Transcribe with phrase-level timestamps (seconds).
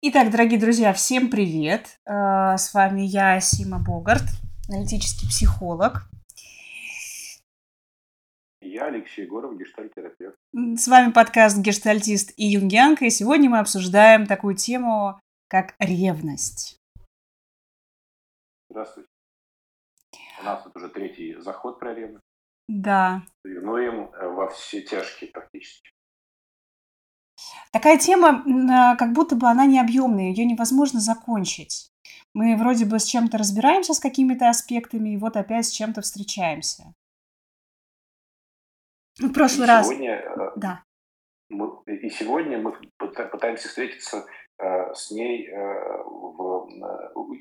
[0.00, 1.98] Итак, дорогие друзья, всем привет!
[2.06, 4.22] Э, С вами я, Сима Богарт,
[4.68, 6.02] аналитический психолог.
[8.60, 10.36] Я Алексей Егоров, гештальтерапевт.
[10.52, 16.76] С вами подкаст «Гештальтист» и «Юнгианка», и сегодня мы обсуждаем такую тему, как ревность.
[18.70, 19.08] Здравствуйте.
[20.40, 22.22] У нас тут уже третий заход про ревность.
[22.68, 25.90] Да, Ревнуем э, во все тяжкие практически.
[27.72, 31.90] Такая тема, а, как будто бы она необъемная, ее невозможно закончить.
[32.34, 36.94] Мы вроде бы с чем-то разбираемся, с какими-то аспектами, и вот опять с чем-то встречаемся.
[39.18, 40.84] В И прошлый раз, сегодня, э, да,
[41.48, 44.26] мы, и сегодня мы пыта- пытаемся встретиться
[44.58, 46.68] э, с ней, э, в,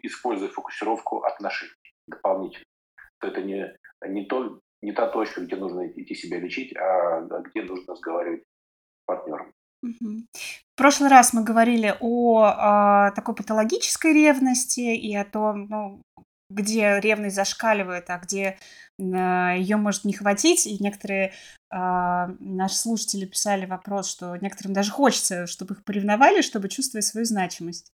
[0.03, 1.73] используя фокусировку отношений
[2.07, 2.65] дополнительно.
[3.19, 3.75] Что Это не,
[4.07, 9.05] не, то, не та точка, где нужно идти себя лечить, а где нужно разговаривать с
[9.05, 9.53] партнером.
[9.81, 16.01] В прошлый раз мы говорили о а, такой патологической ревности и о том, ну,
[16.49, 18.57] где ревность зашкаливает, а где
[18.99, 20.65] ее может не хватить.
[20.65, 21.33] И некоторые
[21.69, 27.25] а, наши слушатели писали вопрос, что некоторым даже хочется, чтобы их поревновали, чтобы чувствовать свою
[27.25, 27.91] значимость.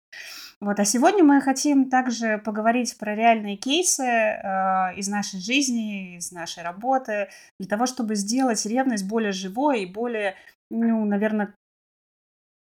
[0.61, 6.33] Вот, а сегодня мы хотим также поговорить про реальные кейсы а, из нашей жизни, из
[6.33, 7.29] нашей работы,
[7.59, 10.35] для того, чтобы сделать ревность более живой и более,
[10.71, 11.55] ну, наверное,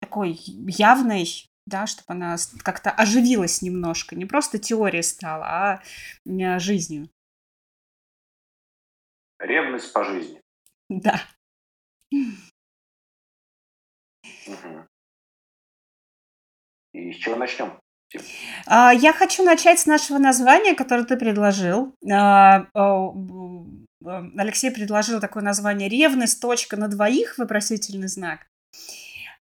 [0.01, 1.25] такой явной,
[1.65, 5.81] да, чтобы она как-то оживилась немножко, не просто теорией стала, а
[6.25, 7.09] э, жизнью.
[9.39, 10.41] Ревность по жизни.
[10.89, 11.21] Да.
[12.11, 12.37] Мгм.
[16.93, 17.79] И с чего начнем?
[18.67, 21.95] А, Я хочу начать с нашего названия, которое ты предложил.
[22.11, 23.13] А, а,
[24.37, 26.41] Алексей предложил такое название «Ревность.
[26.41, 28.47] Точка на двоих?» вопросительный знак.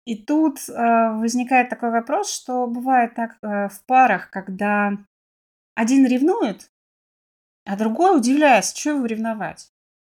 [0.10, 4.98] И тут а, возникает такой вопрос, что бывает так а, в парах, когда
[5.76, 6.72] один ревнует,
[7.64, 9.70] а другой удивляется, что его ревновать.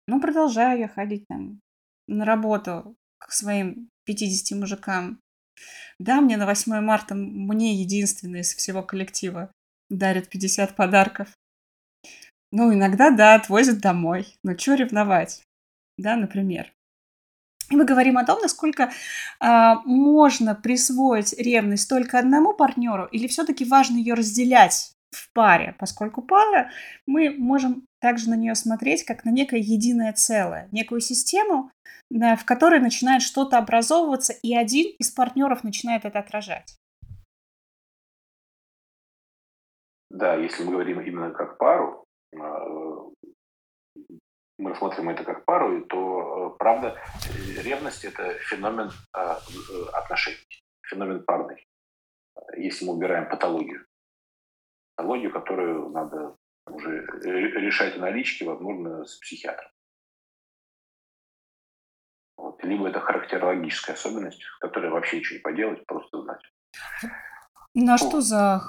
[0.08, 1.62] Ну, продолжаю я ходить там
[2.08, 5.20] на работу к своим 50 мужикам.
[5.98, 9.52] Да, мне на 8 марта мне единственный из всего коллектива
[9.90, 11.34] дарят 50 подарков.
[12.52, 14.38] Ну, иногда, да, отвозят домой.
[14.44, 15.42] Но что ревновать?
[15.98, 16.72] Да, например.
[17.70, 18.92] И мы говорим о том, насколько
[19.40, 26.22] а, можно присвоить ревность только одному партнеру, или все-таки важно ее разделять в паре, поскольку
[26.22, 26.70] пара,
[27.06, 31.72] мы можем также на нее смотреть как на некое единое целое, некую систему,
[32.10, 36.78] в которой начинает что-то образовываться, и один из партнеров начинает это отражать.
[40.10, 42.38] Да, если мы говорим именно как пару, э,
[44.58, 47.00] мы смотрим это как пару, и то, э, правда,
[47.58, 51.68] ревность– это феномен э, э, отношений, феномен парный,
[52.58, 53.86] если мы убираем патологию.
[54.96, 56.36] Патологию, которую надо
[56.66, 59.70] уже ре- решать налички, возможно, с психиатром.
[62.38, 62.64] Вот.
[62.64, 66.42] Либо это характерологическая особенность, с которой вообще ничего не поделать, просто знать.
[67.74, 68.62] Ну а что за...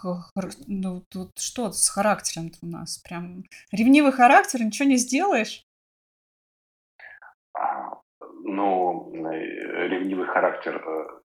[0.67, 2.99] Ну, тут что с характером у нас?
[2.99, 5.68] Прям ревнивый характер, ничего не сделаешь?
[8.49, 11.21] Э, ревнивый характер, э,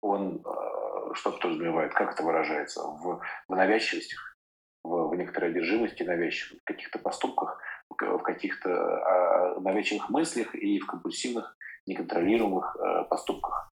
[0.00, 2.82] он э, что подразумевает, как это выражается?
[2.82, 4.36] В, в навязчивостях,
[4.82, 10.54] в, в некоторой одержимости навязчивых, в каких-то поступках, в ка- в каких-то а, навязчивых мыслях
[10.54, 12.76] и в компульсивных, неконтролируемых
[13.08, 13.70] поступках.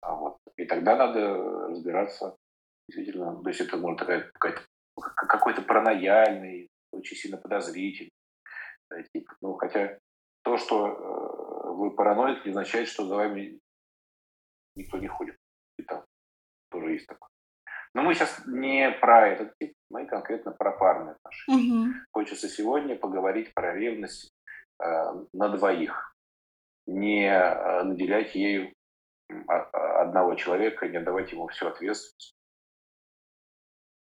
[0.00, 0.38] А вот.
[0.56, 1.34] И тогда надо
[1.68, 2.36] разбираться,
[2.88, 4.30] действительно, то есть это может такая,
[4.96, 8.10] какой-то паранояльный, очень сильно подозрительный
[9.12, 9.28] тип.
[9.40, 9.98] Ну, хотя
[10.44, 11.43] то, что
[11.74, 13.60] вы параноик, не означает, что за вами
[14.76, 15.36] никто не ходит.
[15.78, 16.04] И там
[16.70, 17.28] тоже есть такое.
[17.94, 21.74] Но мы сейчас не про этот тип, мы конкретно про парные отношения.
[21.74, 21.94] Мгм.
[22.12, 24.32] Хочется сегодня поговорить про ревность
[24.82, 24.86] э,
[25.32, 26.14] на двоих.
[26.86, 28.72] Не э, наделять ею
[29.72, 32.34] одного человека, не отдавать ему всю ответственность.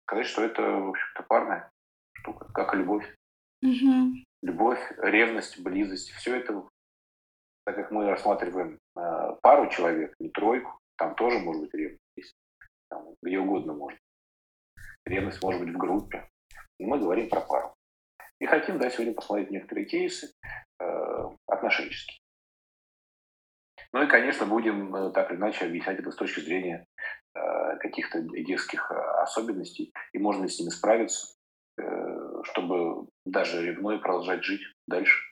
[0.08, 1.72] Сказать, что это, в общем-то, парная
[2.14, 3.16] штука, как и любовь.
[3.62, 4.24] Мгм.
[4.42, 6.68] Любовь, ревность, близость, все это
[7.70, 12.34] так как мы рассматриваем э, пару человек, не тройку, там тоже может быть ревность,
[12.90, 14.00] там, где угодно может.
[15.06, 16.28] Ревность может быть в группе.
[16.80, 17.76] Но мы говорим про пару.
[18.40, 20.34] И хотим, да, сегодня посмотреть некоторые кейсы
[20.80, 22.18] э, отношенческие.
[23.94, 26.88] Ну и, конечно, будем э, так или иначе объяснять это с точки зрения
[27.36, 31.36] э, каких-то детских э, особенностей, и можно ли с ними справиться,
[31.78, 31.84] э,
[32.46, 35.29] чтобы даже ревной продолжать жить дальше.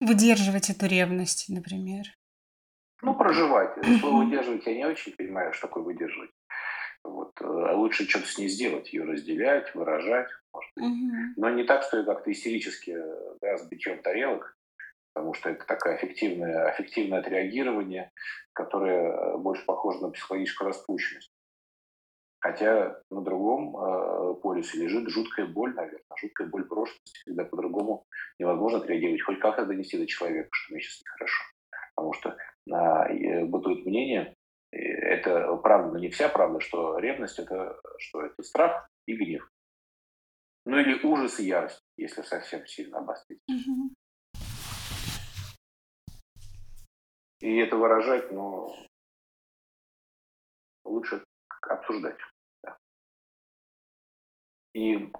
[0.00, 2.06] Выдерживать эту ревность, например.
[3.02, 3.74] Ну, проживать.
[4.00, 6.30] Слово выдерживать я не очень понимаю, что такое выдерживать.
[7.04, 7.32] Вот.
[7.40, 11.36] А лучше что-то с ней сделать, ее разделять, выражать, может быть.
[11.36, 12.96] Но не так, что как-то истерически
[13.40, 14.56] да, с битьем тарелок,
[15.14, 18.10] потому что это такое аффективное, аффективное отреагирование,
[18.52, 21.32] которое больше похоже на психологическую распущенность.
[22.40, 28.06] Хотя на другом э, полюсе лежит жуткая боль, наверное, жуткая боль прошлости, когда по-другому
[28.38, 31.44] невозможно отреагировать, хоть как это донести до человека, что мне сейчас нехорошо.
[31.96, 32.36] Потому что
[32.70, 34.36] э, бытует мнение,
[34.70, 39.50] это правда, но не вся правда, что ревность это что это страх и гнев.
[40.64, 43.40] Ну или ужас и ярость, если совсем сильно обострить.
[43.48, 43.94] Угу.
[47.40, 48.68] И это выражать, ну,
[50.84, 51.24] лучше
[51.70, 52.16] обсуждать.
[52.62, 52.76] Да.
[54.74, 55.10] И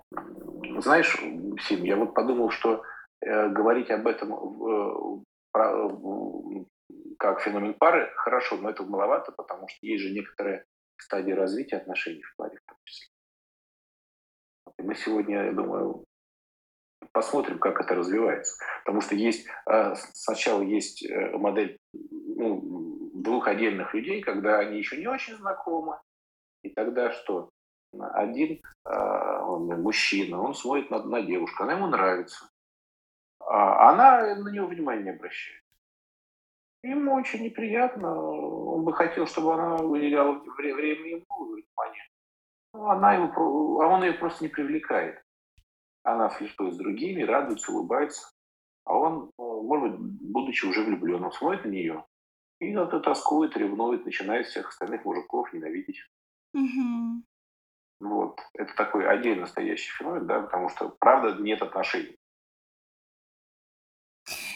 [0.78, 1.16] знаешь,
[1.62, 2.82] Сим, я вот подумал, что
[3.20, 6.66] э, говорить об этом в, в,
[7.18, 10.64] как феномен пары хорошо, но этого маловато, потому что есть же некоторые
[10.96, 13.08] стадии развития отношений в паре в том числе.
[14.78, 16.04] И мы сегодня, я думаю,
[17.12, 18.62] посмотрим, как это развивается.
[18.84, 24.96] Потому что есть э, сначала есть э, модель ну, двух отдельных людей, когда они еще
[24.96, 25.98] не очень знакомы,
[26.62, 27.50] и тогда что?
[27.92, 32.50] Один э, он, мужчина, он смотрит на, на девушку, она ему нравится,
[33.40, 35.62] а она на него внимания не обращает.
[36.82, 42.08] Ему очень неприятно, он бы хотел, чтобы она выделяла время ему внимание.
[42.74, 45.22] Но она его, а он ее просто не привлекает.
[46.04, 48.30] Она флиртует с другими, радуется, улыбается.
[48.84, 52.04] А он, может быть, будучи уже влюбленным, смотрит на нее
[52.60, 56.04] и это тоскует, ревнует, начинает всех остальных мужиков ненавидеть.
[56.58, 57.22] Угу.
[58.00, 58.40] Вот.
[58.54, 62.18] Это такой отдельно стоящий феномен, да, потому что, правда, нет отношений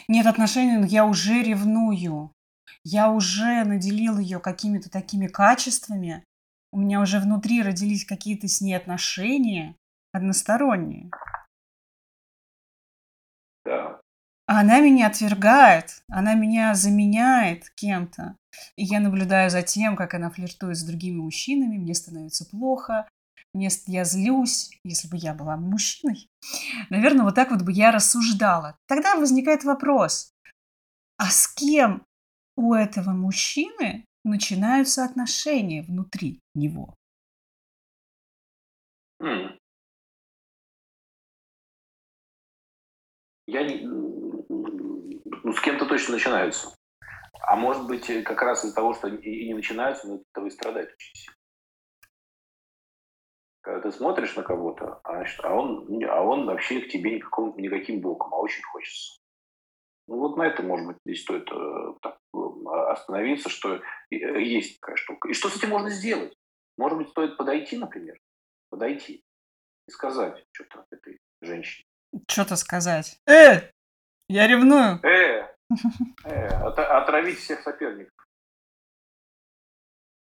[0.07, 2.31] нет отношений, но я уже ревную.
[2.83, 6.23] Я уже наделил ее какими-то такими качествами.
[6.71, 9.75] У меня уже внутри родились какие-то с ней отношения
[10.11, 11.09] односторонние.
[13.65, 14.01] Да.
[14.45, 18.35] А она меня отвергает, она меня заменяет кем-то.
[18.75, 23.07] И я наблюдаю за тем, как она флиртует с другими мужчинами, мне становится плохо,
[23.53, 26.29] мне, я злюсь, если бы я была мужчиной.
[26.89, 28.77] Наверное, вот так вот бы я рассуждала.
[28.87, 30.33] Тогда возникает вопрос,
[31.17, 32.05] а с кем
[32.57, 36.95] у этого мужчины начинаются отношения внутри него?
[43.45, 44.22] Я не...
[45.43, 46.75] Ну, с кем-то точно начинаются.
[47.41, 50.91] А может быть, как раз из-за того, что и не начинаются, но этого и страдают
[50.91, 51.37] очень сильно.
[53.61, 58.01] Когда ты смотришь на кого-то, а, а, он, а он вообще к тебе никаком, никаким
[58.01, 59.19] боком, а очень хочется.
[60.07, 62.39] Ну вот на это, может быть, здесь стоит э, так, э,
[62.89, 63.81] остановиться, что э,
[64.11, 65.29] есть такая штука.
[65.29, 66.33] И что с этим можно сделать?
[66.77, 68.19] Может быть, стоит подойти, например,
[68.69, 69.23] подойти
[69.87, 71.85] и сказать что-то этой женщине.
[72.29, 73.17] Что-то сказать.
[73.27, 73.69] Э,
[74.33, 74.99] я ревную.
[75.03, 75.47] Э,
[76.25, 78.13] э отравить всех соперников.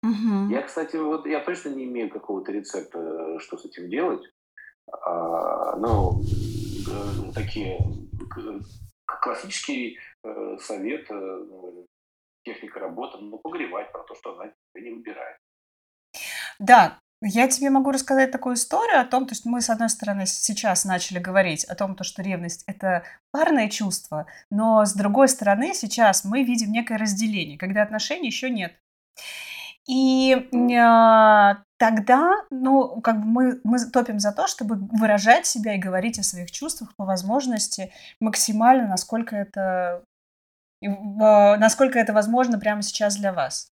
[0.03, 0.51] Угу.
[0.51, 4.23] Я, кстати, вот я точно не имею какого-то рецепта, э, что с этим делать.
[4.93, 7.79] А, ну, э, такие
[9.07, 11.87] классический э, совет, ну,
[12.45, 15.39] техника работы, ну, погревать про то, что она тебя не выбирает.
[16.59, 20.27] Да, я тебе могу рассказать такую историю о том, то, что мы, с одной стороны,
[20.27, 23.03] сейчас начали говорить о том, то, что ревность– это
[23.33, 28.75] парное чувство, но с другой стороны, сейчас мы видим некое разделение, когда отношений еще нет.
[29.89, 30.35] И
[30.79, 36.19] а, тогда, ну, как бы мы, мы топим за то, чтобы выражать себя и говорить
[36.19, 40.03] о своих чувствах по возможности максимально, насколько это,
[40.85, 43.71] а, насколько это возможно прямо сейчас для вас.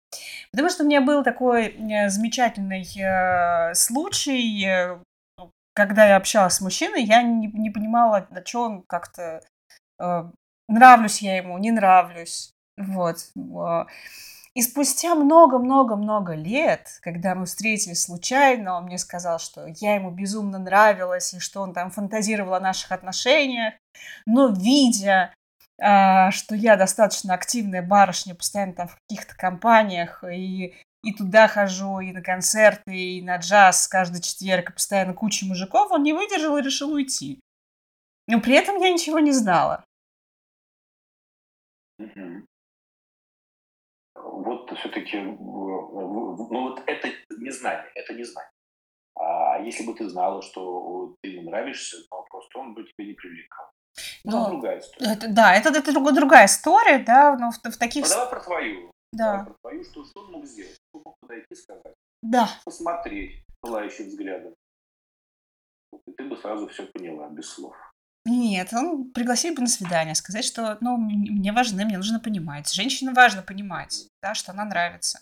[0.51, 4.99] Потому что у меня был такой э, замечательный э, случай, э,
[5.75, 9.43] когда я общалась с мужчиной, я не, не понимала, на что он как-то...
[10.69, 12.53] Нравлюсь я ему, не нравлюсь.
[12.77, 13.17] Вот.
[14.55, 20.59] И спустя много-много-много лет, когда мы встретились случайно, он мне сказал, что я ему безумно
[20.59, 23.75] нравилась, и что он там фантазировал о наших отношениях.
[24.27, 25.38] Но видя, а,
[25.81, 32.13] что я достаточно активная барышня, постоянно там в каких-то компаниях, и, и туда хожу, и
[32.13, 36.63] на концерты, и на джаз каждый четверг, и постоянно куча мужиков, он не выдержал и
[36.63, 37.41] решил уйти.
[38.27, 39.85] Но при этом я ничего не знала.
[44.15, 47.09] Вот все-таки, ну вот это
[47.39, 48.51] не знание, это не знание.
[49.15, 53.15] А если бы ты знала, что ты ему нравишься, то просто он бы тебя не
[53.15, 53.71] привлекал.
[54.25, 55.13] Ну, ну другая история.
[55.13, 58.05] Это, да, это, это другая история, да, но в, в таких...
[58.05, 58.91] Ну, давай про твою.
[59.13, 59.45] Да.
[59.45, 60.77] Про твою, что, что он мог сделать?
[60.93, 61.95] Он мог подойти и сказать.
[62.23, 62.49] Да.
[62.65, 64.55] Посмотреть пылающим взглядом.
[66.07, 67.75] И ты бы сразу все поняла, без слов.
[68.25, 72.71] Нет, он пригласил бы на свидание, сказать, что, ну, мне важны, мне нужно понимать.
[72.71, 75.21] Женщине важно понимать, да, что она нравится.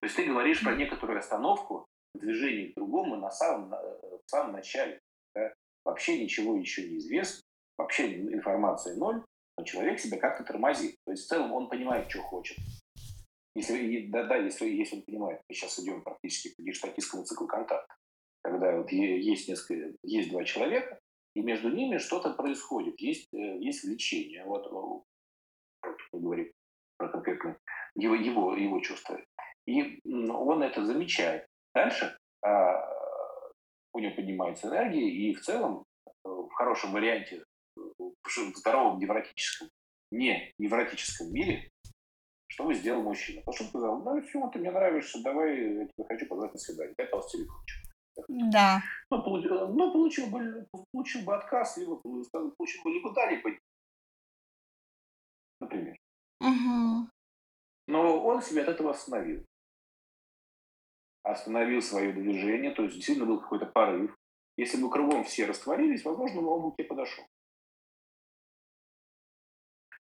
[0.00, 4.98] То есть ты говоришь про некоторую остановку движения к другому на самом, в самом начале.
[5.84, 7.42] Вообще ничего еще не известно,
[7.78, 9.22] вообще информации ноль,
[9.56, 10.96] но человек себя как-то тормозит.
[11.04, 12.58] То есть в целом он понимает, что хочет.
[13.54, 17.94] Если, да, да, если, если он понимает, мы сейчас идем практически по гештатистскому циклу контакта,
[18.42, 20.98] когда вот есть, несколько, есть два человека,
[21.34, 24.44] и между ними что-то происходит, есть, э, есть влечение.
[24.44, 24.70] Вот
[26.12, 26.52] мы говорим
[26.96, 27.56] про конкретно
[27.94, 29.20] его, его, его чувства.
[29.66, 31.46] И он это замечает.
[31.74, 32.16] Дальше
[33.92, 37.44] у него поднимается энергия, и в целом, э, в хорошем варианте,
[37.76, 39.68] в здоровом невротическом,
[40.10, 41.70] не невротическом мире,
[42.48, 43.40] что вы сделал мужчина?
[43.40, 46.58] Потому что он сказал, ну все, ты мне нравишься, давай, я тебя хочу позвать на
[46.58, 47.90] свидание, дай пожалуйста телефончик.
[48.28, 48.82] Да.
[49.10, 53.50] Ну, получил, ну, получил, бы, получил бы отказ, либо получил бы либо да, либо
[55.60, 55.96] Например.
[56.40, 57.08] Угу.
[57.86, 59.44] Но он себя от этого остановил.
[61.22, 64.14] Остановил свое движение, то есть действительно был какой-то порыв.
[64.56, 67.24] Если бы кругом все растворились, возможно, он бы тебе подошел.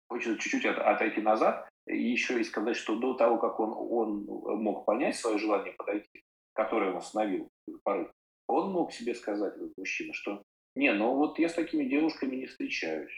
[0.08, 4.62] Хочется чуть-чуть от, отойти назад и еще и сказать, что до того, как он, он
[4.62, 6.22] мог понять свое желание подойти,
[6.54, 7.48] которое его остановил
[7.82, 8.10] порыв,
[8.46, 10.42] он мог себе сказать, этот мужчина, что
[10.74, 13.12] не, ну вот я с такими девушками не встречаюсь.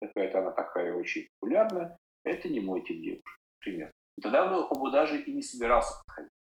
[0.00, 3.92] Какая-то она такая очень популярная, это не мой тип девушек, например.
[4.16, 6.32] И тогда он бы даже и не собирался подходить.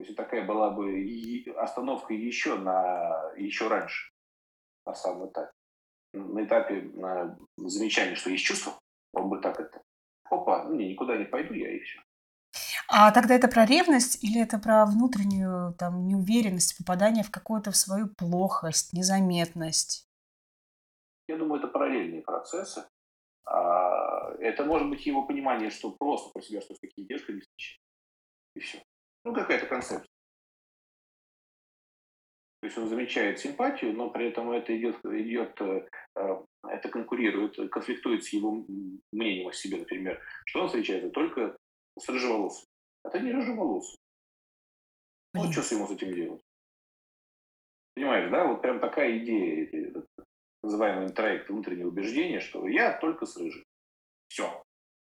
[0.00, 4.10] Есть такая была бы остановка еще, на, еще раньше,
[4.86, 5.52] на самом этапе.
[6.14, 6.90] На этапе
[7.58, 8.72] замечания, что есть чувство,
[9.12, 9.82] он бы так это,
[10.24, 12.00] опа, ну, не, никуда не пойду я и все.
[12.88, 17.76] А тогда это про ревность или это про внутреннюю там неуверенность, попадание в какую-то в
[17.76, 20.08] свою плохость, незаметность?
[21.28, 22.84] Я думаю, это параллельные процессы.
[23.44, 27.42] А, это может быть его понимание, что просто про себя, что с такими девушками не
[27.42, 27.80] встречать.
[28.56, 28.82] И все.
[29.24, 30.10] Ну, какая-то концепция.
[32.60, 37.56] То есть он замечает симпатию, но при этом это идет, идет э, э, это конкурирует,
[37.70, 38.66] конфликтует с его
[39.12, 41.56] мнением о себе, например, что он встречается только
[41.98, 42.66] с рыжеволосым.
[43.02, 43.98] Это не рыжеволосый.
[45.32, 46.42] Ну, что с ему с этим делать?
[47.94, 48.44] Понимаешь, да?
[48.46, 50.04] Вот прям такая идея,
[50.62, 53.64] называемый интроект внутреннего убеждения, что я только с рыжим.
[54.28, 54.62] Все.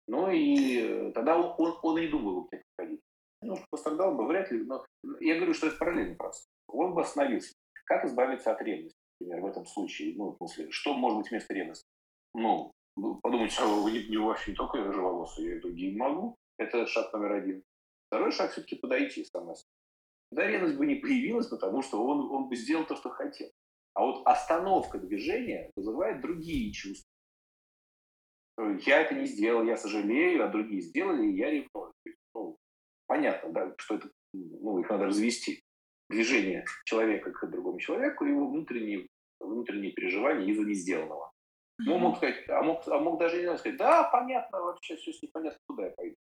[0.07, 3.01] Ну и э, тогда он, он, он и думал к тебе подходить.
[3.45, 4.63] Ну, пострадал бы, вряд ли.
[4.63, 4.85] Но
[5.19, 6.47] я говорю, что это параллельный процесс.
[6.67, 7.53] Он бы остановился.
[7.85, 10.15] Как избавиться от ревности, например, в этом случае?
[10.17, 11.85] Ну, смысле, что может быть вместо ревности?
[12.33, 12.71] Ну,
[13.21, 16.35] подумать, что не, не вообще не только рыжеволосый, я и другие могу.
[16.57, 17.63] Это шаг номер один.
[18.07, 19.53] Второй шаг все-таки подойти сама
[20.31, 23.49] Тогда ревность бы не появилась, потому что он, он бы сделал то, что хотел.
[23.93, 27.09] А вот остановка движения вызывает другие чувства.
[28.57, 31.93] Я это не сделал, я сожалею, а другие сделали, и я ревную.
[33.07, 35.63] Понятно, да, что это, ну, их надо развести.
[36.09, 39.07] Движение человека к другому человеку, его внутренние,
[39.39, 41.31] внутренние переживания из-за несделанного.
[41.79, 45.59] Ну, мог сказать, а мог, а мог даже не сказать, да, понятно, вообще все непонятно,
[45.67, 46.15] куда я пойду.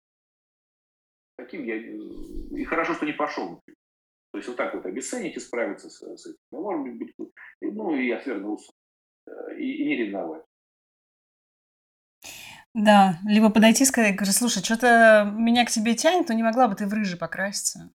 [1.36, 1.76] Таким я...
[1.76, 3.60] И хорошо, что не пошел.
[4.32, 6.38] То есть вот так вот обесценить и справиться с, с этим.
[6.52, 7.14] Ну, может быть,
[7.60, 8.72] ну и отвернулся.
[9.26, 10.44] Э, и, и не ревновать.
[12.74, 16.68] Да, либо подойти и сказать, говорю, слушай, что-то меня к тебе тянет, но не могла
[16.68, 17.92] бы ты в рыжий покраситься?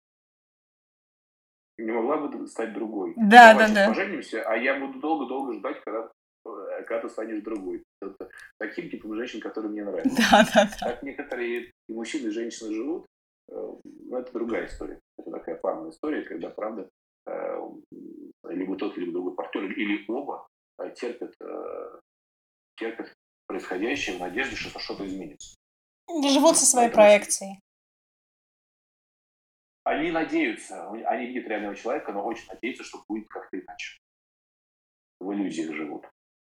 [1.79, 3.13] Не могла бы стать другой.
[3.17, 3.88] Да, Давай да, да.
[3.88, 6.10] поженимся, а я буду долго-долго ждать, когда,
[6.46, 7.84] э, когда ты станешь другой.
[8.01, 8.29] Это
[8.60, 10.10] таким типом женщин, которые мне нравятся.
[10.31, 10.91] Да, да, да.
[10.91, 13.05] Так некоторые и мужчины, и женщины живут,
[13.50, 13.74] э,
[14.05, 15.00] но это другая история.
[15.17, 16.88] Это такая парная история, когда, правда,
[18.48, 20.48] либо тот, либо другой партнер, или оба
[20.96, 21.34] терпят,
[22.77, 23.13] терпят
[23.48, 25.56] происходящее в надежде, что что-то изменится.
[26.08, 27.62] Живут со своей проекцией.
[29.84, 34.00] Они надеются, они видят реального человека, но очень надеются, что будет как-то иначе.
[35.20, 36.06] В иллюзиях живут.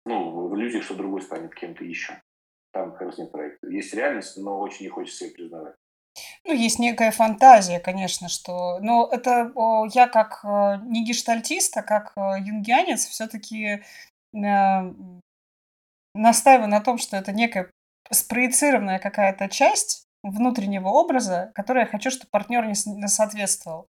[0.05, 2.21] Ну, в иллюзиях, что другой станет кем-то еще.
[2.71, 3.67] Там как раз нет проекта.
[3.67, 5.75] Есть реальность, но очень не хочется ее признавать.
[6.45, 8.79] Ну, есть некая фантазия, конечно, что...
[8.79, 9.51] Но это
[9.93, 13.83] я как э, не гештальтист, а как э, юнгианец все-таки
[14.33, 14.93] э,
[16.17, 17.71] настаиваю на том, что это некая
[18.11, 23.87] спроецированная какая-то часть внутреннего образа, которой я хочу, чтобы партнер не соответствовал.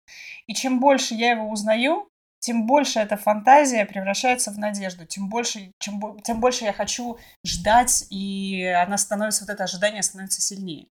[0.46, 2.08] И чем больше я его узнаю,
[2.40, 8.06] тем больше эта фантазия превращается в надежду, тем больше, чем, тем больше я хочу ждать,
[8.10, 10.86] и она становится, вот это ожидание становится сильнее.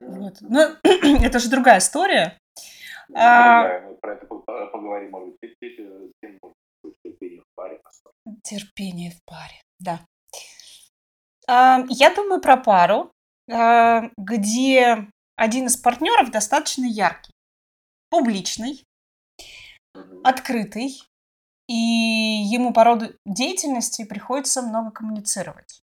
[0.00, 0.38] Вот.
[0.40, 2.38] Но это же другая история.
[3.08, 3.80] Ну, а...
[3.80, 5.48] мы про это поговорим, может быть.
[8.42, 10.04] Терпение в паре, да.
[11.46, 13.12] А, я думаю про пару,
[13.50, 17.32] а, где один из партнеров достаточно яркий,
[18.10, 18.84] публичный,
[20.24, 21.02] открытый,
[21.68, 25.80] и ему по роду деятельности приходится много коммуницировать.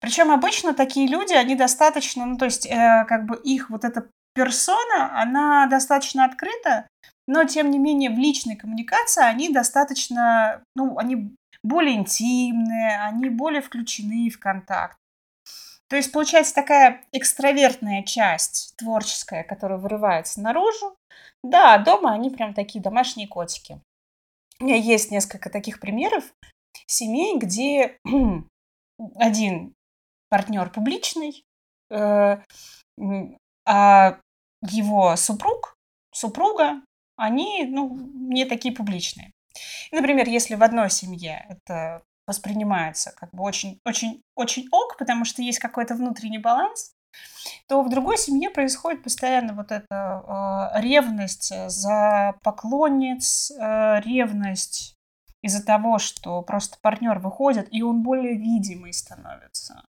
[0.00, 4.08] Причем обычно такие люди, они достаточно, ну то есть э, как бы их вот эта
[4.34, 6.86] персона, она достаточно открыта,
[7.26, 13.60] но тем не менее в личной коммуникации они достаточно, ну они более интимные, они более
[13.60, 14.96] включены в контакт.
[15.88, 20.96] То есть получается такая экстравертная часть творческая, которая вырывается наружу.
[21.44, 23.80] Да, дома они прям такие домашние котики.
[24.58, 26.24] У меня есть несколько таких примеров
[26.86, 27.98] семей, где
[29.16, 29.74] один
[30.28, 31.44] партнер публичный,
[31.90, 32.38] э,
[33.64, 34.20] а
[34.62, 35.76] его супруг,
[36.12, 36.80] супруга,
[37.16, 39.32] они, ну, не такие публичные.
[39.92, 45.42] например, если в одной семье это воспринимается как бы очень, очень, очень ок, потому что
[45.42, 46.92] есть какой-то внутренний баланс,
[47.68, 54.96] то в другой семье происходит постоянно вот эта э, ревность за поклонниц, э, ревность
[55.42, 59.84] из-за того, что просто партнер выходит, и он более видимый становится.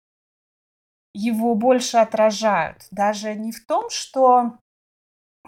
[1.13, 2.87] Его больше отражают.
[2.91, 4.57] Даже не в том, что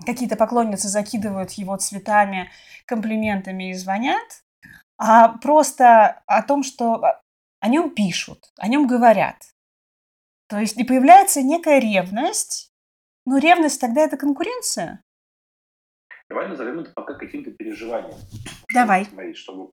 [0.06, 2.50] какие-то поклонницы закидывают его цветами,
[2.86, 4.44] комплиментами и звонят,
[4.98, 7.22] а просто о том, что
[7.60, 9.38] о нем пишут, о нем говорят.
[10.48, 12.72] То есть и появляется некая ревность,
[13.26, 15.04] но ревность тогда это конкуренция.
[16.30, 18.18] Давай назовем это пока каким-то переживанием.
[18.74, 19.06] Давай.
[19.06, 19.70] Смотри, чтобы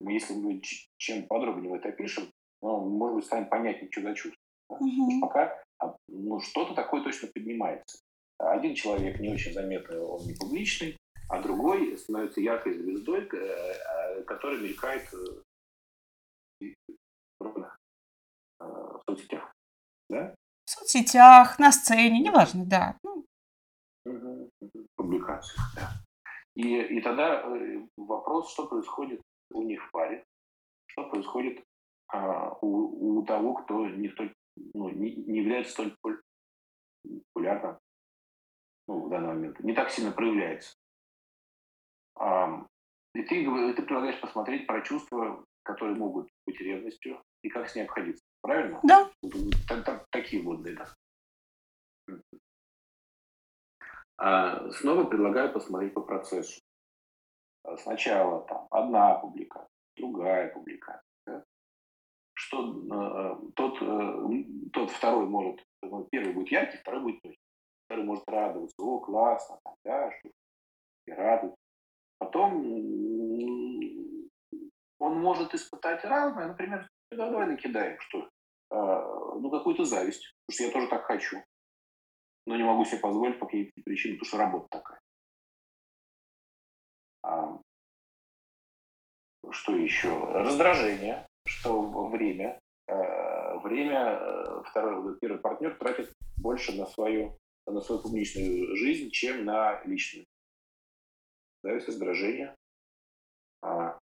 [0.00, 0.60] мы, если мы
[0.98, 2.30] чем подробнее это пишем,
[2.62, 4.40] ну, может быть, станет понятнее, что за чувство.
[4.68, 4.76] Да?
[4.76, 5.20] Угу.
[5.20, 7.98] Пока а, ну, что-то такое точно поднимается.
[8.38, 10.96] Один человек не очень заметный, он не публичный,
[11.28, 16.66] а другой становится яркой звездой, э, э, которая мелькает э,
[18.58, 19.52] в соцсетях.
[20.10, 20.34] Да?
[20.64, 22.98] В соцсетях, на сцене, неважно, да.
[24.04, 24.48] В
[24.96, 25.90] публикациях, да.
[26.54, 27.44] И, и тогда
[27.96, 29.20] вопрос, что происходит
[29.52, 30.24] у них в паре,
[30.86, 31.62] что происходит
[32.08, 34.32] а, у, у того, кто не, столь,
[34.74, 35.96] ну, не, не является столь
[37.34, 37.78] популярным
[38.88, 40.76] ну, в данный момент, не так сильно проявляется.
[42.18, 47.82] И ты, ты предлагаешь посмотреть про чувства, которые могут быть ревностью, и как с ней
[47.82, 48.24] обходиться.
[48.42, 48.80] Правильно?
[48.82, 49.10] Да.
[50.10, 50.86] Такие водные, да.
[54.18, 56.60] А снова предлагаю посмотреть по процессу.
[57.64, 61.02] А сначала там одна публикация, другая публикация.
[61.26, 61.44] Да?
[62.34, 65.62] Что э, тот, э, тот второй может,
[66.10, 67.45] первый будет яркий, второй будет точный.
[67.86, 70.10] Второй может радоваться, о, классно, да,
[71.06, 71.56] и радуется.
[72.18, 72.64] Потом
[74.98, 78.28] он может испытать разное, например, давай накидаем, что
[78.70, 81.44] а, ну, какую-то зависть, потому что я тоже так хочу,
[82.46, 85.00] но не могу себе позволить по каким-то причинам, потому что работа такая.
[87.22, 87.60] А,
[89.50, 90.08] что еще?
[90.32, 98.02] Раздражение, что время, а, время э, второй, первый партнер тратит больше на свою, на свою
[98.02, 100.26] публичную жизнь, чем на личную
[101.66, 102.54] появляются раздражение.
[103.62, 103.98] А,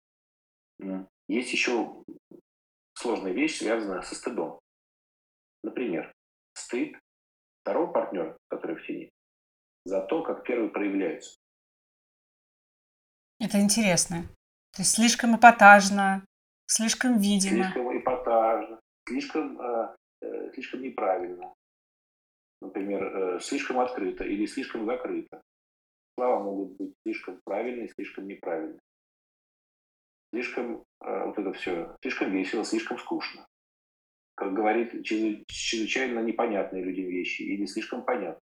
[1.27, 2.03] есть еще
[2.95, 4.59] сложная вещь, связанная со стыдом.
[5.63, 6.11] Например,
[6.55, 6.97] стыд
[7.61, 9.09] второго партнера, который в тени,
[9.85, 11.37] за то, как первый проявляется.
[13.39, 14.23] Это интересно.
[14.73, 16.25] То есть слишком эпатажно,
[16.65, 17.63] слишком видимо.
[17.63, 21.53] Слишком эпатажно, слишком, э, э, слишком неправильно.
[22.61, 25.41] Например, э, слишком открыто или слишком закрыто
[26.21, 28.79] слова могут быть слишком правильные, слишком неправильные.
[30.33, 33.47] Слишком э, вот это все, слишком весело, слишком скучно.
[34.35, 38.39] Как говорит, чрезвычайно непонятные людям вещи или слишком понятно.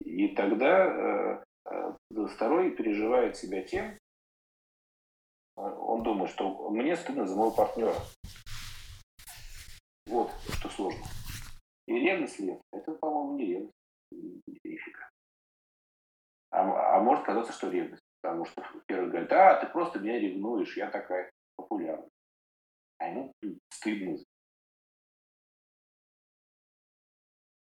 [0.00, 3.98] И тогда э, второй переживает себя тем,
[5.56, 7.94] он думает, что мне стыдно за моего партнера.
[10.08, 11.04] Вот что сложно.
[11.86, 12.92] И ревность ли это?
[12.92, 13.74] по-моему, не ревность.
[14.10, 15.10] Нифига.
[16.50, 18.02] А, а может казаться, что ревность.
[18.22, 22.08] Потому что первый говорит, да, ты просто меня ревнуешь, я такая популярная.
[22.98, 23.32] А ему
[23.70, 24.16] стыдно.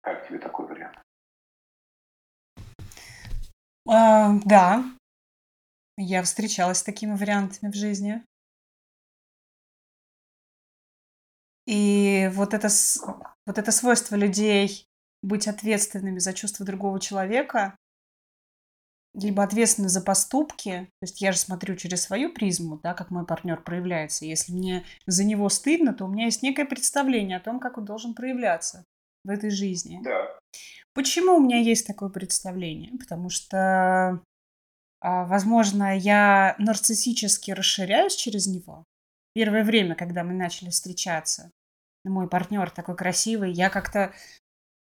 [0.02, 0.98] Как тебе такой вариант?
[3.88, 4.84] А, да,
[5.98, 8.26] я встречалась с такими вариантами в жизни.
[11.65, 12.67] И вот это,
[13.45, 14.88] вот это свойство людей
[15.21, 17.78] быть ответственными за чувства другого человека,
[19.13, 20.89] либо ответственны за поступки.
[20.99, 24.26] То есть я же смотрю через свою призму, да, как мой партнер проявляется.
[24.26, 27.86] Если мне за него стыдно, то у меня есть некое представление о том, как он
[27.86, 28.86] должен проявляться
[29.23, 30.02] в этой жизни.
[30.04, 30.38] Да.
[30.93, 32.91] Почему у меня есть такое представление?
[32.99, 34.21] Потому что,
[34.99, 38.84] а, возможно, я нарциссически расширяюсь через него.
[39.34, 41.52] Первое время, когда мы начали встречаться,
[42.06, 44.13] мой партнер такой красивый, я как-то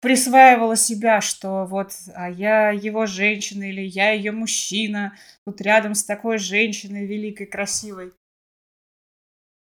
[0.01, 6.05] присваивала себя, что вот а я его женщина или я ее мужчина, тут рядом с
[6.05, 8.13] такой женщиной великой, красивой.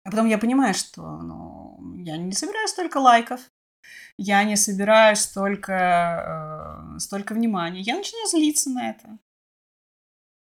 [0.05, 3.41] А потом я понимаю, что ну, я не собираю столько лайков,
[4.19, 7.81] я не собираю столько, э, столько внимания.
[7.81, 9.19] Я начинаю злиться на это.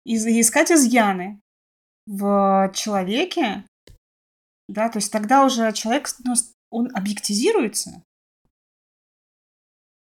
[0.04, 1.40] И искать изъяны
[2.06, 3.64] в человеке,
[4.68, 6.35] да, то есть тогда уже человек, ну,
[6.70, 8.03] он объектизируется,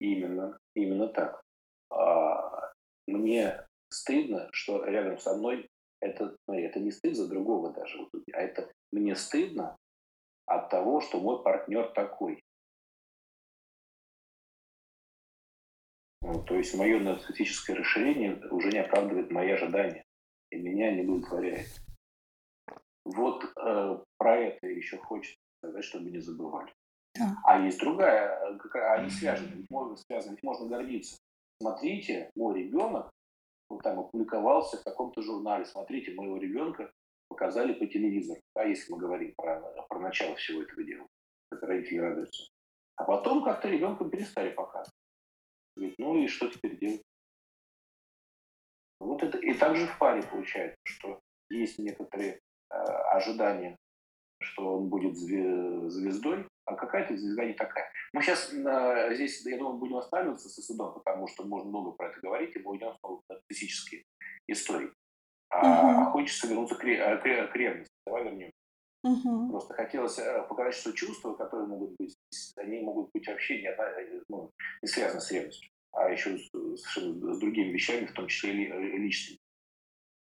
[0.04, 1.42] Именно, именно так.
[1.90, 2.72] А,
[3.06, 8.40] мне стыдно, что рядом со мной это, смотри, это не стыд за другого даже, а
[8.40, 9.76] это мне стыдно
[10.46, 12.42] от того, что мой партнер такой.
[16.20, 20.04] Ну, то есть мое нарциссическое расширение уже не оправдывает мои ожидания
[20.50, 21.83] и меня не удовлетворяет.
[23.04, 26.72] Вот э, про это еще хочется сказать, чтобы не забывали.
[27.14, 27.36] Да.
[27.44, 28.58] А есть другая,
[28.94, 31.16] они связаны, ведь можно, связаны, ведь можно гордиться.
[31.60, 33.10] Смотрите, мой ребенок
[33.68, 36.90] вот там опубликовался в таком-то журнале, смотрите, моего ребенка
[37.28, 41.06] показали по телевизору, да, если мы говорим про, про начало всего этого дела,
[41.50, 42.48] это родители радуются.
[42.96, 44.94] А потом как-то ребенка перестали показывать.
[45.76, 47.02] Говорит, ну и что теперь делать?
[49.00, 52.40] Вот это и также в паре получается, что есть некоторые
[52.74, 53.76] э, ожидания,
[54.40, 57.90] что он будет звездой, а какая-то звезда не такая.
[58.12, 62.08] Мы сейчас э, здесь, я думаю, будем останавливаться со судом, потому что можно много про
[62.08, 64.04] это говорить, и мы уйдем снова в физические
[64.48, 64.90] истории.
[65.50, 66.10] А, угу.
[66.12, 67.94] хочется вернуться к, к, к ревности.
[68.06, 68.50] Давай вернем.
[69.04, 69.50] Угу.
[69.50, 72.16] Просто хотелось э, показать, что чувства, которые могут быть,
[72.56, 74.50] они могут быть вообще не, одна, э, ну,
[74.82, 78.98] не связаны с ревностью, а еще с, с, с другими вещами, в том числе и
[78.98, 79.38] личными.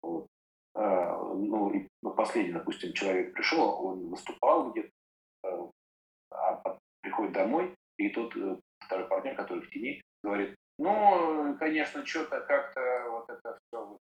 [0.01, 0.27] Вот.
[0.73, 4.91] А, ну, и последний, допустим, человек пришел, он выступал где-то
[6.31, 12.41] а приходит домой, и тут э, второй партнер, который в тени, говорит, ну, конечно, что-то
[12.41, 13.99] как-то вот это все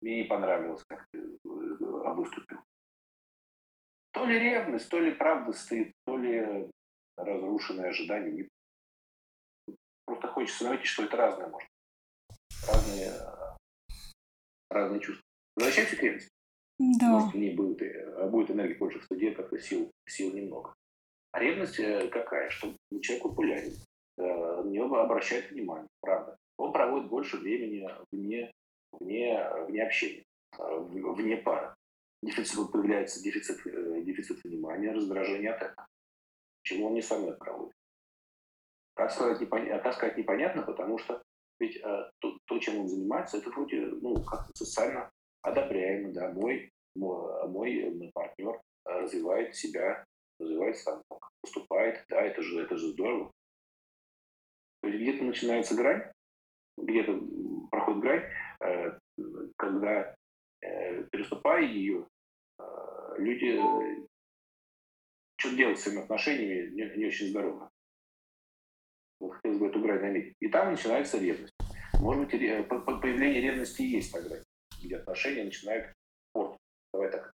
[0.00, 2.58] мне не понравилось, как ты э, выступил.
[4.12, 6.70] То ли ревность, то ли правда стыд, то ли
[7.16, 8.48] разрушенные ожидания.
[10.06, 11.68] Просто хочется заметить, что это разное может.
[12.66, 13.12] Разные,
[14.70, 15.27] разные чувства.
[15.58, 16.30] К ревности.
[16.78, 17.08] Да.
[17.08, 20.74] Может, в ней будет, э, будет энергии больше в суде, как-то сил, сил немного.
[21.32, 22.50] А ревность э, какая?
[22.50, 23.72] Что человек популярен,
[24.16, 26.36] э, на него обращают внимание, правда.
[26.56, 28.52] Он проводит больше времени вне,
[28.92, 30.24] вне, вне общения,
[30.56, 31.74] вне пары.
[32.22, 33.62] Дефицит, появляется дефицит,
[34.04, 35.86] дефицит внимания, раздражение от этого.
[36.62, 37.74] Чему он не мной проводит.
[38.94, 41.22] Как сказать, непонятно, как сказать непонятно, потому что
[41.60, 45.10] ведь то, то, чем он занимается, это вроде ну, как-то социально
[45.48, 50.04] одобряемо, да, мой, мой, мой партнер развивает себя,
[50.38, 53.30] развивается там, поступает, да, это же, это же здорово.
[54.82, 56.10] Где-то начинается грань,
[56.76, 57.20] где-то
[57.70, 58.24] проходит грань,
[58.60, 58.98] э,
[59.56, 60.14] когда,
[60.62, 62.06] э, переступая ее,
[62.58, 62.64] э,
[63.18, 63.58] люди
[65.40, 67.70] что делать с своими отношениями не, не очень здорово.
[69.20, 70.34] Вот хотелось бы эту грань наметить.
[70.40, 71.54] И там начинается ревность.
[72.00, 74.42] Может быть, появление ревности и есть грань
[74.82, 75.92] где отношения начинают
[76.32, 76.58] портиться.
[76.92, 77.32] Давай так.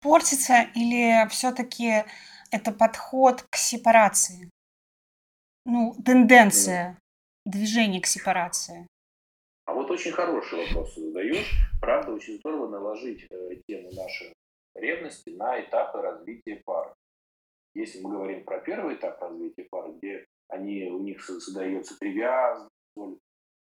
[0.00, 2.04] Портится или все-таки
[2.50, 4.50] это подход к сепарации?
[5.64, 7.50] Ну, тенденция mm.
[7.50, 8.86] движения к сепарации.
[9.66, 11.52] А вот очень хороший вопрос задаешь.
[11.80, 14.32] Правда, очень здорово наложить э, тему нашей
[14.76, 16.94] ревности на этапы развития пары.
[17.74, 22.70] Если мы говорим про первый этап развития пары, где они, у них создается привязанность,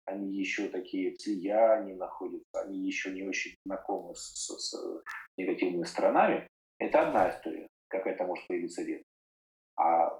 [0.09, 5.03] они еще такие в слиянии находятся, они еще не очень знакомы с, с, с
[5.37, 9.05] негативными сторонами, это одна история, какая-то может появиться ревность.
[9.77, 10.19] А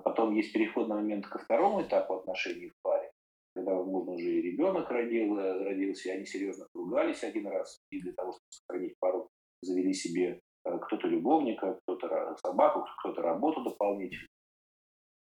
[0.00, 3.10] потом есть переходный момент ко второму этапу отношений в паре,
[3.54, 8.12] когда, возможно, уже и ребенок родил, родился, и они серьезно поругались один раз, и для
[8.12, 9.28] того, чтобы сохранить пару,
[9.62, 14.28] завели себе э, кто-то любовника, кто-то собаку, кто-то работу дополнительную.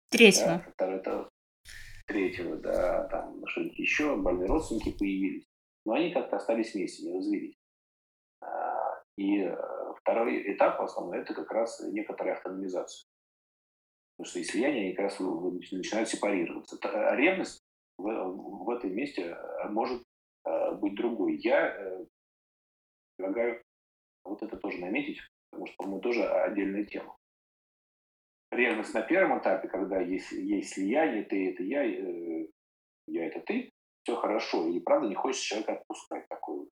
[0.10, 0.63] Третьего.
[0.77, 1.29] Да, это,
[2.06, 5.46] третьего, да, там что-нибудь еще, больные родственники появились.
[5.86, 7.56] Но они как-то остались вместе, не развелись.
[8.41, 9.56] А, и э,
[10.06, 13.08] Второй этап основной– это как раз некоторая автономизация.
[14.18, 16.78] Потому что и слияние они как раз начинают сепарироваться.
[16.84, 17.60] А ревность
[17.98, 19.36] в, в этом месте
[19.70, 20.04] может
[20.80, 21.38] быть другой.
[21.38, 22.06] Я
[23.18, 23.63] предлагаю
[24.24, 27.18] вот это тоже наметить, потому что, по-моему, тоже отдельная тема.
[28.56, 32.48] Ревность на первом этапе, когда есть, есть слияние, ты это я, э,
[33.08, 33.72] я это ты,
[34.04, 34.68] все хорошо.
[34.70, 36.68] И правда не хочется человека отпускать такой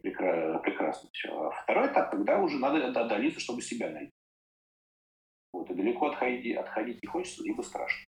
[0.00, 1.28] прекрасно, прекрасно все.
[1.28, 4.12] А второй этап, когда уже надо отдалиться, чтобы себя найти.
[5.52, 8.06] Вот, и далеко отходить, отходить не хочется, либо страшно.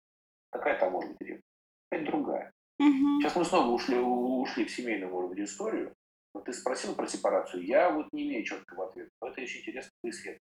[0.50, 1.44] Какая там может быть ревность?
[1.90, 2.52] Это другая.
[2.78, 3.20] Угу.
[3.20, 5.94] Сейчас мы снова ушли, ушли в семейную, может быть, историю.
[6.34, 7.64] Но ты спросил про сепарацию.
[7.64, 9.10] Я вот не имею четкого ответа.
[9.20, 10.42] Но это очень интересно исследовать.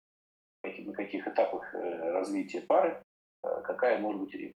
[0.63, 3.03] На каких этапах э, развития пары
[3.43, 4.55] э, какая может быть ревность.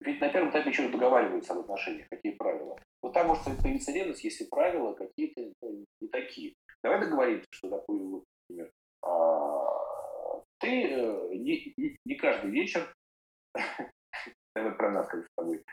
[0.00, 2.78] Ведь на первом этапе еще договариваются об отношениях, какие правила.
[3.02, 5.52] Вот там может появиться ревность, если правила какие-то
[6.00, 6.54] не такие.
[6.84, 8.70] Давай договоримся, что, допустим, например,
[9.02, 12.94] а, ты э, не, не каждый вечер,
[14.54, 15.64] давай про нас как с тобой,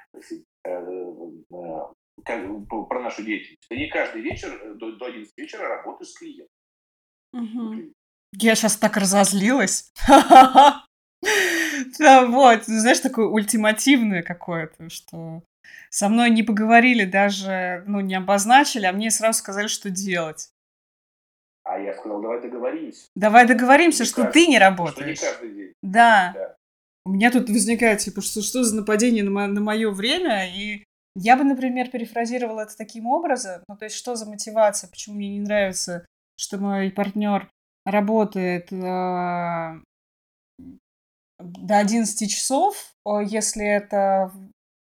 [2.90, 3.66] про нашу деятельность.
[3.70, 6.50] Ты не каждый вечер до, до 11 вечера работаешь с клиентом.
[7.36, 7.92] Угу.
[8.38, 9.92] Я сейчас так разозлилась.
[12.00, 15.44] Да, вот, знаешь, такое ультимативное какое-то, что
[15.90, 20.50] со мной не поговорили даже, ну, не обозначили, а мне сразу сказали, что делать.
[21.64, 23.08] А я сказал, давай договоримся.
[23.16, 25.18] Давай договоримся, что ты не работаешь.
[25.18, 25.74] Что не каждый день.
[25.82, 26.32] Да.
[26.36, 26.56] да.
[27.06, 30.84] У меня тут возникает, типа, что, что за нападение на, мо- на мое время, и
[31.16, 33.64] я бы, например, перефразировала это таким образом.
[33.68, 36.06] Ну, то есть, что за мотивация, почему мне не нравится,
[36.38, 37.50] что мой партнер
[37.86, 39.82] работает э,
[41.40, 44.32] до 11 часов, если это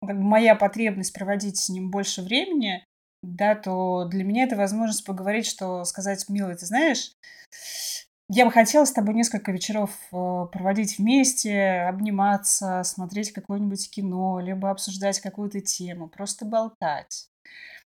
[0.02, 2.84] моя потребность проводить с ним больше времени,
[3.22, 7.12] да, то для меня это возможность поговорить, что сказать, милый, ты знаешь,
[8.30, 14.70] я бы хотела с тобой несколько вечеров э, проводить вместе, обниматься, смотреть какое-нибудь кино, либо
[14.70, 17.28] обсуждать какую-то тему, просто болтать.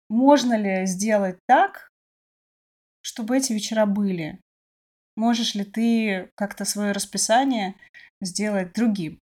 [0.10, 1.90] Можно ли сделать так,
[3.08, 4.42] чтобы эти вечера были?
[5.16, 7.76] Можешь ли ты как-то свое расписание
[8.22, 9.22] сделать другим?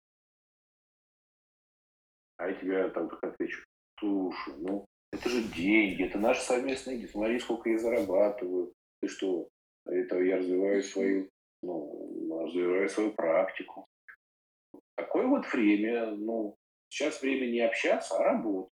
[2.37, 3.63] А я тебе там так отвечу.
[3.99, 7.11] Слушай, ну это же деньги, это наши совместные деньги.
[7.11, 8.73] Смотри, сколько я зарабатываю.
[8.99, 9.47] Ты что,
[9.85, 11.29] это я развиваю свою,
[11.61, 13.85] ну, развиваю свою практику.
[14.95, 16.55] Такое вот время, ну,
[16.89, 18.71] сейчас время не общаться, а работать.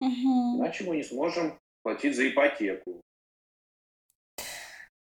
[0.00, 0.58] Угу.
[0.58, 3.03] Иначе мы не сможем платить за ипотеку.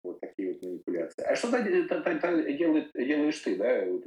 [0.05, 1.23] Вот такие вот манипуляции.
[1.25, 4.05] А что делает, делаешь ты, да, вот,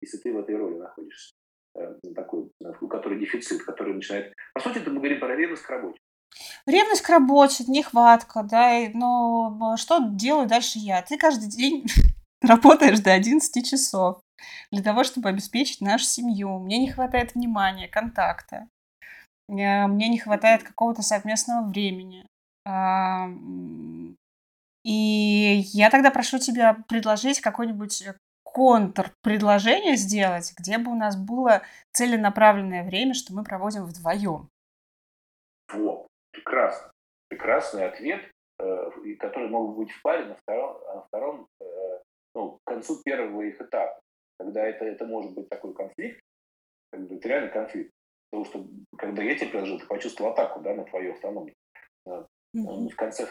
[0.00, 1.34] если ты в этой роли находишься?
[1.76, 4.32] Э, такой, у которой дефицит, который начинает...
[4.54, 5.98] По сути, мы говорим про ревность к работе.
[6.66, 11.02] Ревность к работе, нехватка, да, но что делаю дальше я?
[11.02, 11.86] Ты каждый день
[12.42, 14.20] работаешь до 11 часов
[14.70, 16.58] для того, чтобы обеспечить нашу семью.
[16.58, 18.68] Мне не хватает внимания, контакта.
[19.48, 22.26] Э, мне не хватает какого-то совместного времени.
[24.86, 28.04] И я тогда прошу тебя предложить какой-нибудь
[28.44, 34.48] контрпредложение сделать, где бы у нас было целенаправленное время, что мы проводим вдвоем.
[35.72, 36.06] Вот.
[36.30, 36.92] Прекрасно.
[37.28, 41.64] Прекрасный ответ, э, который мог быть в паре на втором, на втором э,
[42.36, 43.98] ну, к концу первого их этапа.
[44.38, 46.20] Когда это, это может быть такой конфликт,
[46.92, 47.90] это реальный конфликт.
[48.30, 51.56] Потому что, когда я тебе предложил, ты почувствовал атаку да, на твою автономию.
[52.56, 52.88] Mm-hmm.
[52.88, 53.26] В конце э,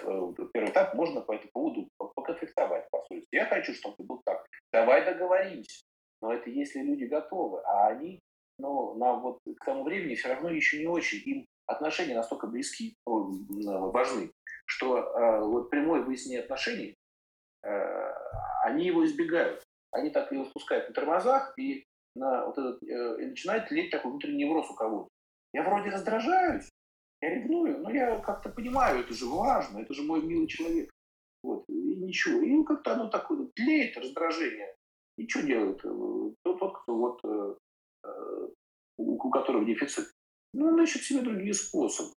[0.53, 3.25] первого этапа можно по этому поводу поконфликтовать, по сути.
[3.31, 4.45] Я хочу, чтобы был так.
[4.71, 5.83] Давай договоримся.
[6.21, 8.19] Но это если люди готовы, а они,
[8.59, 11.21] ну, нам вот к тому времени все равно еще не очень.
[11.25, 14.31] Им отношения настолько близки, важны,
[14.65, 16.95] что э, вот прямое выяснение отношений,
[17.63, 18.13] э,
[18.63, 19.63] они его избегают.
[19.91, 21.85] Они так его спускают на тормозах, и,
[22.15, 25.09] на вот этот, э, и начинает леть такой внутренний невроз у кого-то.
[25.53, 26.69] Я вроде раздражаюсь,
[27.25, 30.89] я ревную, но я как-то понимаю, это же важно, это же мой милый человек.
[31.43, 32.41] Вот, и ничего.
[32.41, 34.75] И как-то оно такое тлеет, раздражение.
[35.17, 35.81] И что делает?
[35.81, 37.55] Тот, тот кто вот, э,
[38.97, 40.11] у, у которого дефицит.
[40.53, 42.13] Ну, он ищет себе другие способы.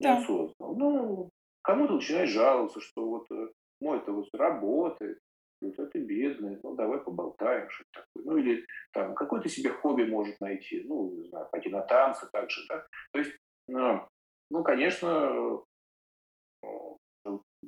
[0.00, 0.24] Да.
[0.28, 1.30] Ну,
[1.62, 3.48] кому-то начинает жаловаться, что вот э,
[3.80, 5.18] мой это вот работает,
[5.60, 8.24] вот это бедный, ну давай поболтаем, что такое.
[8.24, 12.66] Ну или там какое-то себе хобби может найти, ну, не знаю, пойти на танцы также,
[12.68, 12.86] да.
[13.12, 13.32] То есть,
[13.68, 15.62] ну, конечно,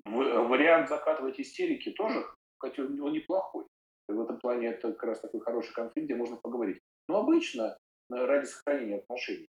[0.05, 2.25] вариант закатывать истерики тоже,
[2.59, 3.67] хотя он неплохой.
[4.09, 6.81] В этом плане это как раз такой хороший конфликт, где можно поговорить.
[7.09, 7.77] Но обычно
[8.11, 9.49] ради сохранения отношений.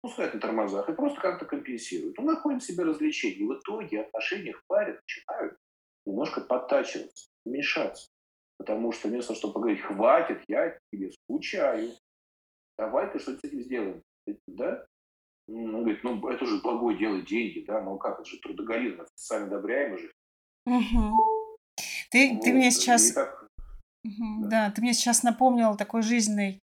[0.00, 2.18] пускает на тормозах и просто как-то компенсирует.
[2.18, 3.46] Он находит себе развлечения.
[3.46, 5.56] В итоге отношения в паре начинают
[6.06, 8.08] немножко подтачиваться, мешаться.
[8.58, 11.92] Потому что вместо того, чтобы поговорить, хватит, я тебе скучаю,
[12.78, 14.02] давай-ка что-то с этим сделаем.
[14.46, 14.86] Да?
[15.48, 19.10] Он говорит, ну это же благое дело, деньги, да, ну как, это же трудоголизм, это
[19.14, 20.10] социально одобряемо же.
[20.66, 21.56] Угу.
[22.10, 22.42] Ты, вот.
[22.42, 23.12] ты мне сейчас...
[23.12, 23.46] Так...
[24.04, 24.48] Угу, да.
[24.48, 26.60] да, ты мне сейчас напомнил такой жизненный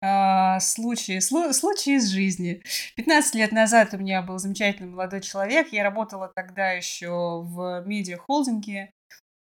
[0.00, 2.62] э, случай, слу, случай из жизни.
[2.96, 8.90] 15 лет назад у меня был замечательный молодой человек, я работала тогда еще в медиа-холдинге,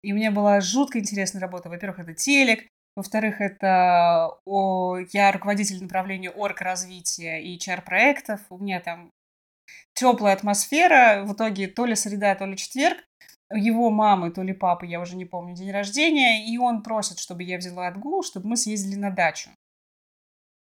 [0.04, 1.70] и у меня была жутко интересная работа.
[1.70, 8.42] Во-первых, это телек, во-вторых, это о, я руководитель направления орг развития и HR-проектов.
[8.50, 9.12] У меня там
[9.94, 11.24] теплая атмосфера.
[11.26, 12.98] В итоге то ли среда, то ли четверг.
[13.52, 16.46] Его мамы, то ли папы, я уже не помню, день рождения.
[16.48, 19.50] И он просит, чтобы я взяла отгул, чтобы мы съездили на дачу.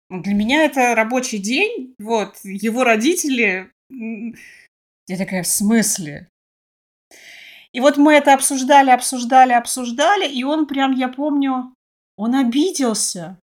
[0.09, 1.93] Для меня это рабочий день.
[1.99, 3.71] Вот, его родители...
[3.89, 6.29] Я такая, в смысле?
[7.71, 11.73] И вот мы это обсуждали, обсуждали, обсуждали, и он прям, я помню,
[12.19, 13.39] он обиделся,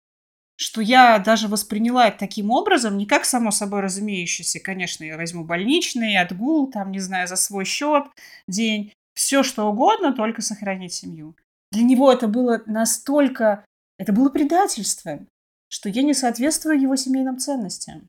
[0.54, 4.60] что я даже восприняла это таким образом, не как само собой разумеющееся.
[4.60, 8.04] Конечно, я возьму больничный, отгул, там, не знаю, за свой счет,
[8.46, 11.34] день, все что угодно, только сохранить семью.
[11.72, 13.64] Для него это было настолько...
[13.98, 15.26] Это было предательством,
[15.68, 18.08] что я не соответствую его семейным ценностям.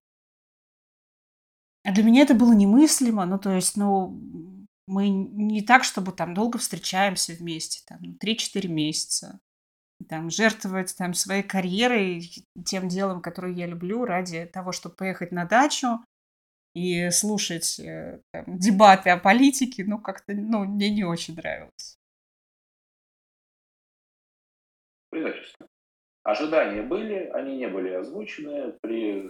[1.84, 3.26] А для меня это было немыслимо.
[3.26, 4.16] Ну, то есть, ну,
[4.86, 9.40] мы не так, чтобы там долго встречаемся вместе, там, 3-4 месяца
[10.10, 12.22] там, жертвовать там, своей карьерой,
[12.66, 16.00] тем делом, которое я люблю, ради того, чтобы поехать на дачу
[16.74, 21.98] и слушать э, там, дебаты о политике, ну, как-то, ну, мне не очень нравилось.
[25.10, 25.68] Предательство.
[26.24, 29.28] Ожидания были, они не были озвучены при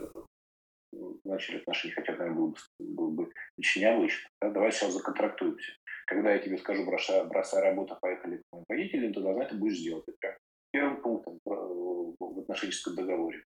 [1.24, 4.30] начале отношений, хотя, наверное, было, было бы очень необычно.
[4.42, 4.50] Да?
[4.50, 5.72] Давай сейчас законтрактуемся.
[6.06, 9.80] Когда я тебе скажу, бросай, бросай работу, поехали к моим родителям, ты должна это будешь
[9.80, 10.04] делать.
[10.08, 10.38] Это
[10.72, 13.44] первым пунктом в отношенческом договоре.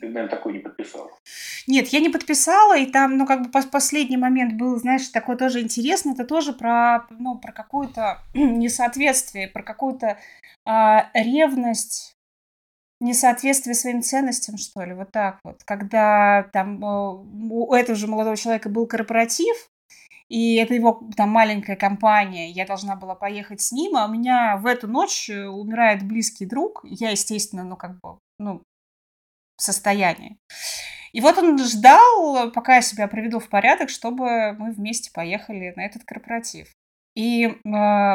[0.00, 1.10] Ты, наверное, такой не подписал.
[1.66, 5.60] Нет, я не подписала, и там, ну, как бы последний момент был, знаешь, такой тоже
[5.60, 10.18] интересный, это тоже про, ну, про какое-то несоответствие, про какую-то
[10.64, 12.16] а, ревность,
[13.00, 15.62] несоответствие своим ценностям, что ли, вот так вот.
[15.64, 19.68] Когда там у этого же молодого человека был корпоратив,
[20.32, 24.56] и это его там маленькая компания, я должна была поехать с ним, а у меня
[24.56, 28.62] в эту ночь э, умирает близкий друг, я, естественно, ну, как бы, ну,
[29.58, 30.38] в состоянии.
[31.12, 35.84] И вот он ждал, пока я себя приведу в порядок, чтобы мы вместе поехали на
[35.84, 36.72] этот корпоратив.
[37.14, 37.58] И э,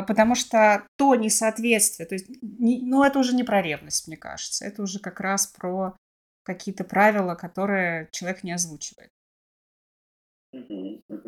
[0.08, 4.66] потому что то несоответствие, то есть, не, ну, это уже не про ревность, мне кажется,
[4.66, 5.96] это уже как раз про
[6.42, 9.12] какие-то правила, которые человек не озвучивает.
[10.56, 11.27] Uh-huh, uh-huh.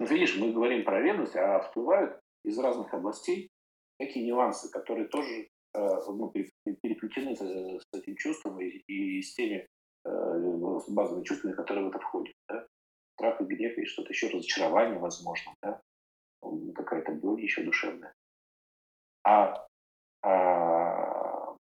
[0.00, 3.50] Ну, видишь, мы говорим про ревность, а всплывают из разных областей
[3.98, 9.68] такие нюансы, которые тоже э, ну, переплетены с этим чувством и, и с теми
[10.04, 12.34] э, базовыми чувствами, которые в это входят.
[12.48, 12.66] Да?
[13.14, 15.80] Страх и гнев, и что-то еще, разочарование, возможно, да?
[16.74, 18.12] какая-то боль еще душевная.
[19.22, 19.66] А,
[20.22, 21.56] а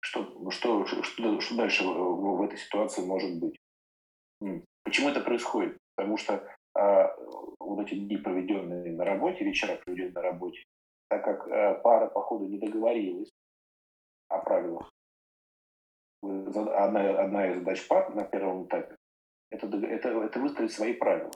[0.00, 3.56] что, что, что, что дальше в, в этой ситуации может быть?
[4.84, 5.78] Почему это происходит?
[5.96, 7.08] Потому что э,
[7.60, 10.62] вот эти дни, проведенные на работе, вечера, проведенные на работе,
[11.08, 13.30] так как э, пара, походу, не договорилась
[14.28, 14.90] о правилах,
[16.22, 18.96] одна, одна из задач пар на первом этапе
[19.54, 21.30] это, это, это выстроить свои правила.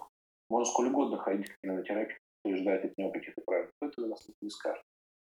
[0.51, 3.71] Можно сколь угодно ходить на терапию и ждать от него каких-то правил.
[3.81, 4.83] Это у нас не скажет.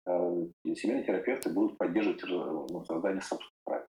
[0.07, 3.87] Семейные терапевты будут поддерживать э, ну, создание собственных правил.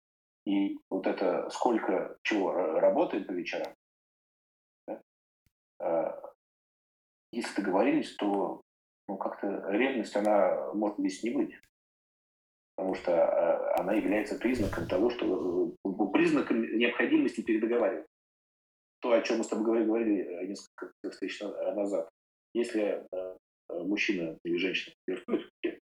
[0.46, 3.72] И вот это сколько чего работает по вечерам,
[7.32, 8.60] если договорились, то
[9.08, 11.54] ну, как-то ревность, она может здесь не быть.
[12.76, 18.06] Потому что э, она является признаком того, что э, признаком необходимости передоговаривать.
[19.00, 22.08] То, о чем мы с тобой говорили несколько встреч назад.
[22.52, 23.06] Если
[23.70, 25.80] мужчина или женщина флиртует,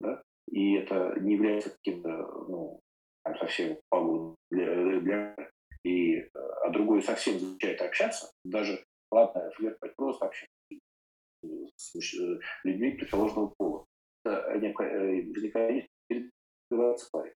[0.00, 2.80] да, и это не является каким-то, ну,
[3.38, 5.36] совсем пагубным для, для
[5.84, 6.20] и,
[6.62, 10.54] а другой совсем замечает общаться, даже ладно, флиртовать, просто общаться
[11.76, 13.84] с э, людьми противоположного пола.
[14.24, 17.34] Это возникает передаваться паре.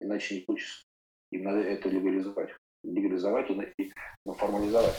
[0.00, 0.84] Иначе не получится.
[1.32, 2.50] Им надо это легализовать.
[2.84, 3.92] Легализовать и
[4.24, 4.94] ну, формализовать.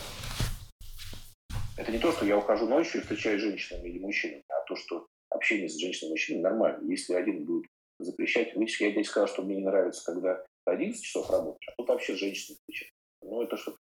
[1.78, 4.76] Это не то, что я ухожу ночью и встречаюсь с женщинами или мужчинами, а то,
[4.76, 6.92] что общение с женщиной и мужчиной нормально.
[6.92, 7.68] Если один будет
[8.00, 11.88] запрещать, видишь, я здесь сказал, что мне не нравится, когда 11 часов работаешь, а тут
[11.88, 12.92] вообще с женщиной встречаешь.
[13.22, 13.78] Ну, это что?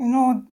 [0.00, 0.48] Ну,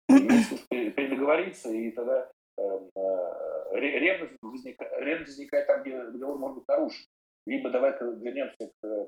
[0.68, 7.04] переговориться, и тогда эм, э, ревность, возникает, ревность возникает там, где договор может быть нарушен.
[7.46, 9.06] Либо давайте вернемся к э,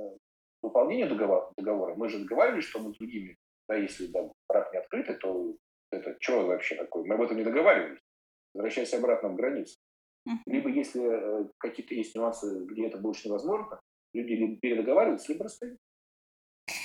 [0.00, 0.16] э,
[0.62, 1.94] выполнению договора, договора.
[1.94, 3.36] Мы же договаривались, что мы другими,
[3.68, 5.54] да, если да, брак не открытый, то
[5.92, 7.04] это что вообще такое?
[7.04, 8.00] Мы об этом не договаривались.
[8.54, 9.76] Возвращайся обратно в границу.
[10.46, 13.78] Либо если какие-то есть нюансы, где это больше невозможно,
[14.14, 15.84] люди либо передоговариваются, либо расстаются.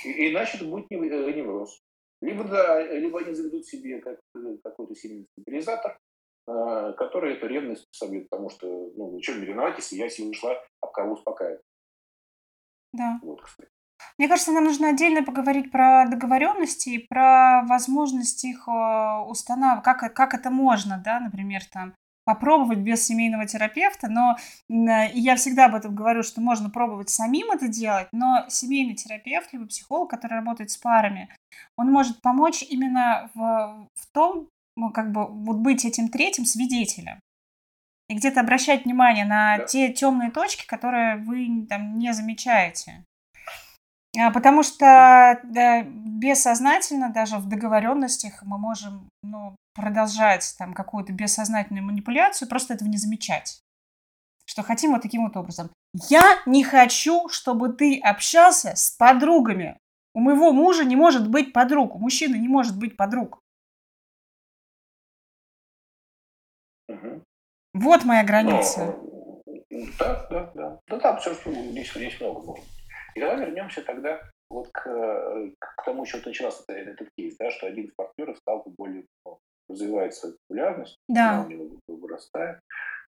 [0.04, 1.80] Иначе это будет невроз.
[2.22, 4.20] Либо, да, либо они заведут себе как,
[4.62, 5.98] какой-то сильный стабилизатор,
[6.46, 8.66] э, который эту ревность собьет, потому что,
[8.96, 11.62] ну, вы что, не виноватись, я себе ушла, об кого успокаивать.
[12.92, 13.18] Да.
[13.22, 13.70] Вот, кстати.
[14.18, 20.14] Мне кажется, нам нужно отдельно поговорить про договоренности и про возможность их э, устанавливать, как,
[20.14, 21.94] как это можно, да, например, там,
[22.34, 24.36] попробовать без семейного терапевта, но
[24.68, 29.66] я всегда об этом говорю, что можно пробовать самим это делать, но семейный терапевт, либо
[29.66, 31.28] психолог, который работает с парами,
[31.76, 37.18] он может помочь именно в, в том, ну, как бы вот быть этим третьим свидетелем.
[38.08, 39.64] И где-то обращать внимание на да.
[39.64, 43.04] те темные точки, которые вы там не замечаете.
[44.18, 51.84] А, потому что да, бессознательно, даже в договоренностях, мы можем ну, продолжать там какую-то бессознательную
[51.84, 53.60] манипуляцию, просто этого не замечать.
[54.46, 55.70] Что хотим вот таким вот образом.
[56.08, 59.78] Я не хочу, чтобы ты общался с подругами.
[60.12, 63.38] У моего мужа не может быть подруг, у мужчины не может быть подруг.
[66.88, 67.22] Угу.
[67.74, 68.96] Вот моя граница.
[69.70, 70.80] Ну, да, да, да.
[70.88, 72.58] Да там все, что здесь, здесь много.
[73.14, 74.82] И давай вернемся тогда вот к,
[75.58, 79.38] к тому, что начался этот кейс, да, что один из партнеров стал более ну,
[79.68, 81.30] развивает свою популярность, да.
[81.30, 82.60] она у него вырастает,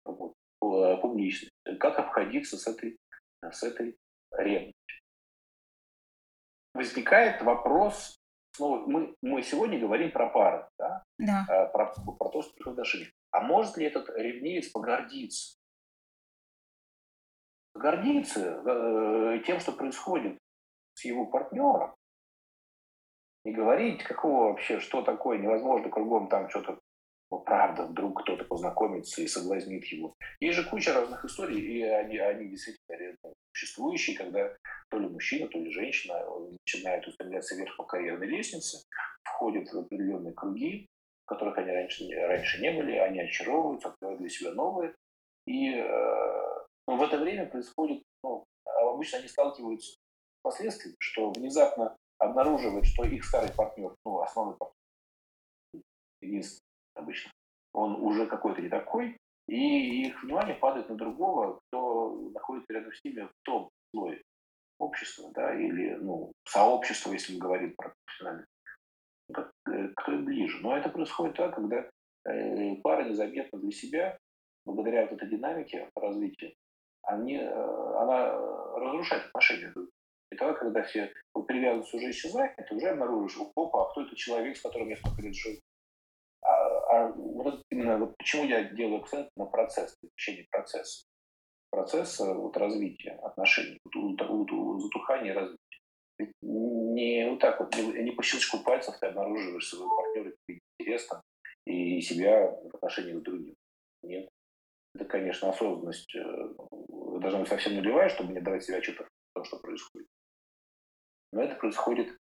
[0.04, 1.52] вот, публичность.
[1.80, 2.96] Как обходиться с этой,
[3.42, 3.96] с этой
[4.32, 4.72] ревностью?
[6.74, 8.16] Возникает вопрос,
[8.56, 11.02] снова, мы, мы сегодня говорим про пары, да?
[11.18, 11.44] Да.
[11.48, 13.12] А, про, про то, что приходит.
[13.32, 15.56] А может ли этот ревнивец погордиться?
[17.74, 20.38] Гордиться э, тем, что происходит
[20.94, 21.94] с его партнером,
[23.44, 26.78] не говорить, какого вообще, что такое, невозможно кругом там что-то,
[27.30, 30.14] ну, правда, вдруг кто-то познакомится и соблазнит его.
[30.40, 33.16] Есть же куча разных историй, и они, они действительно
[33.52, 34.54] существующие, когда
[34.90, 36.22] то ли мужчина, то ли женщина
[36.64, 38.84] начинают устремляться вверх по карьерной лестнице,
[39.24, 40.86] входят в определенные круги,
[41.26, 44.94] которых они раньше, раньше не были, они очаровываются, открывают для себя новые.
[45.46, 46.51] И э,
[46.86, 49.96] ну, в это время происходит, ну, обычно они сталкиваются с
[50.42, 55.84] последствиями, что внезапно обнаруживает, что их старый партнер, ну, основной партнер,
[56.20, 56.60] единственный
[56.94, 57.30] обычно,
[57.72, 59.16] он уже какой-то не такой,
[59.48, 64.22] и их внимание падает на другого, кто находится рядом с ними в том слое
[64.78, 68.46] общества, да, или, ну, сообщества, если мы говорим про профессиональное,
[69.34, 70.58] э, кто им ближе.
[70.62, 71.88] Но это происходит так, когда
[72.28, 74.18] э, пара незаметно для себя,
[74.64, 76.54] благодаря вот этой динамике развития,
[77.02, 78.32] они, э, она
[78.76, 79.72] разрушает отношения
[80.32, 81.12] и тогда, когда все
[81.46, 85.20] привязанность уже исчезает, ты уже обнаружишь, опа, а кто это человек, с которым я столько
[85.20, 85.52] лет жил?
[86.40, 91.04] А, а вот именно вот почему я делаю акцент на процесс, на течение процесса.
[91.70, 95.58] Процесс вот, развития отношений, вот, вот, вот, затухания развития.
[96.18, 100.60] Ведь не вот так вот, не, не по щелчку пальцев ты обнаруживаешь своего партнера, тебе
[100.78, 101.20] интересно,
[101.66, 103.54] и себя в отношениях с другим.
[104.02, 104.30] Нет.
[104.94, 106.20] Это, конечно, осознанность э,
[107.20, 110.08] должна быть совсем нулевая, чтобы не давать себе отчета в том, что происходит.
[111.32, 112.16] Но это происходит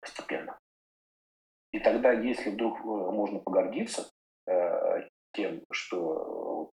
[0.00, 0.58] постепенно.
[1.72, 4.10] И тогда, если вдруг э, можно погордиться
[4.46, 6.70] э, тем, что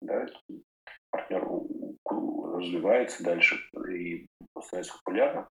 [0.00, 0.26] да,
[1.10, 1.48] партнер
[2.04, 3.56] развивается дальше
[3.90, 4.26] и
[4.60, 5.48] становится популярным,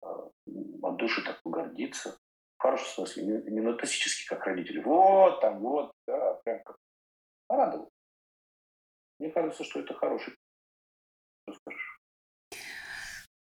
[0.00, 2.18] от души так погордиться,
[2.58, 4.80] в хорошем смысле, не, не как родители.
[4.80, 6.76] Вот, там, вот, да, прям как
[7.46, 7.90] порадовал.
[9.18, 10.34] Мне кажется, что это хороший.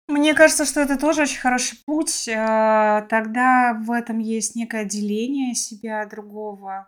[0.08, 2.28] Мне кажется, что это тоже очень хороший путь.
[2.30, 6.88] Э, тогда в этом есть некое деление себя другого.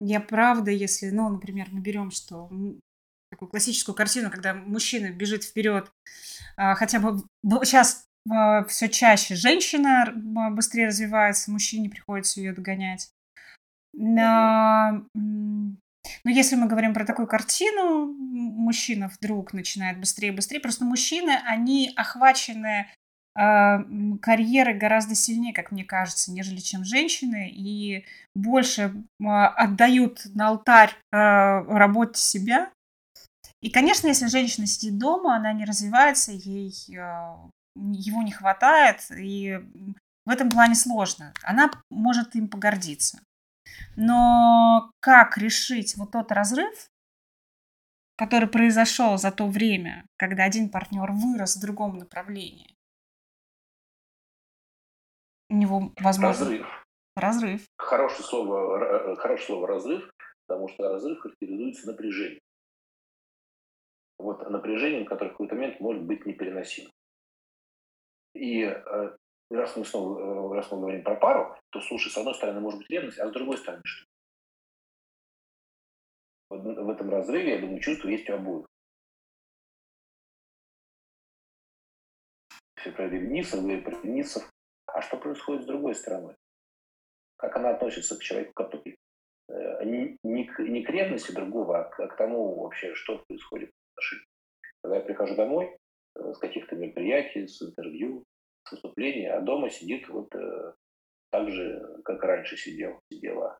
[0.00, 2.48] Я правда, если, ну, например, мы берем, что
[3.30, 5.92] такую классическую картину, когда мужчина бежит вперед,
[6.56, 7.22] а, хотя бы
[7.64, 10.12] сейчас а, все чаще женщина
[10.50, 13.10] быстрее развивается, мужчине приходится ее догонять.
[13.92, 15.06] Но
[16.24, 20.60] если мы говорим про такую картину, мужчина вдруг начинает быстрее и быстрее.
[20.60, 22.86] Просто мужчины, они охвачены
[23.38, 23.78] э,
[24.20, 30.94] карьерой гораздо сильнее, как мне кажется, нежели чем женщины, и больше э, отдают на алтарь
[31.12, 32.70] э, работе себя.
[33.62, 37.36] И, конечно, если женщина сидит дома, она не развивается, ей э,
[37.74, 39.58] его не хватает, и
[40.26, 41.32] В этом плане сложно.
[41.42, 43.20] Она может им погордиться.
[43.96, 46.90] Но как решить вот тот разрыв,
[48.16, 52.76] который произошел за то время, когда один партнер вырос в другом направлении?
[55.48, 56.44] У него, возможно...
[56.44, 56.86] Разрыв.
[57.16, 57.66] Разрыв.
[57.76, 60.10] Хорошее слово, хорошее слово разрыв,
[60.46, 62.40] потому что разрыв характеризуется напряжением.
[64.18, 66.92] Вот напряжением, которое в какой-то момент может быть непереносимым.
[68.34, 69.16] И э,
[69.56, 72.78] раз мы снова, э, раз мы говорим про пару, то, слушай, с одной стороны может
[72.78, 74.06] быть ревность, а с другой стороны что?
[76.50, 78.66] Вот в этом разрыве, я думаю, чувство есть у обоих.
[82.76, 84.50] Все про ревнивцев, говорит про ревнивцев.
[84.86, 86.34] А что происходит с другой стороной?
[87.36, 88.96] Как она относится к человеку, который
[89.48, 93.22] э, не, не, к, не к ревности другого, а к, а к тому вообще, что
[93.28, 94.26] происходит в отношениях.
[94.82, 95.76] Когда я прихожу домой
[96.16, 98.24] э, с каких-то мероприятий, с интервью,
[98.70, 100.72] с выступления, а дома сидит вот э,
[101.30, 103.58] так же, как раньше сидел, сидела.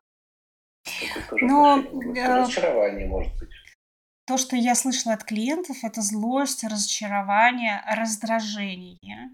[1.41, 3.49] Но э, разочарование может быть.
[4.25, 9.33] То, что я слышала от клиентов, это злость, разочарование, раздражение.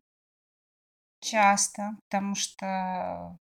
[1.20, 3.38] Часто, потому что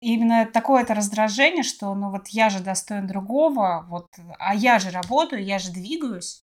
[0.00, 4.08] именно такое это раздражение, что ну вот я же достоин другого, вот,
[4.38, 6.44] а я же работаю, я же двигаюсь,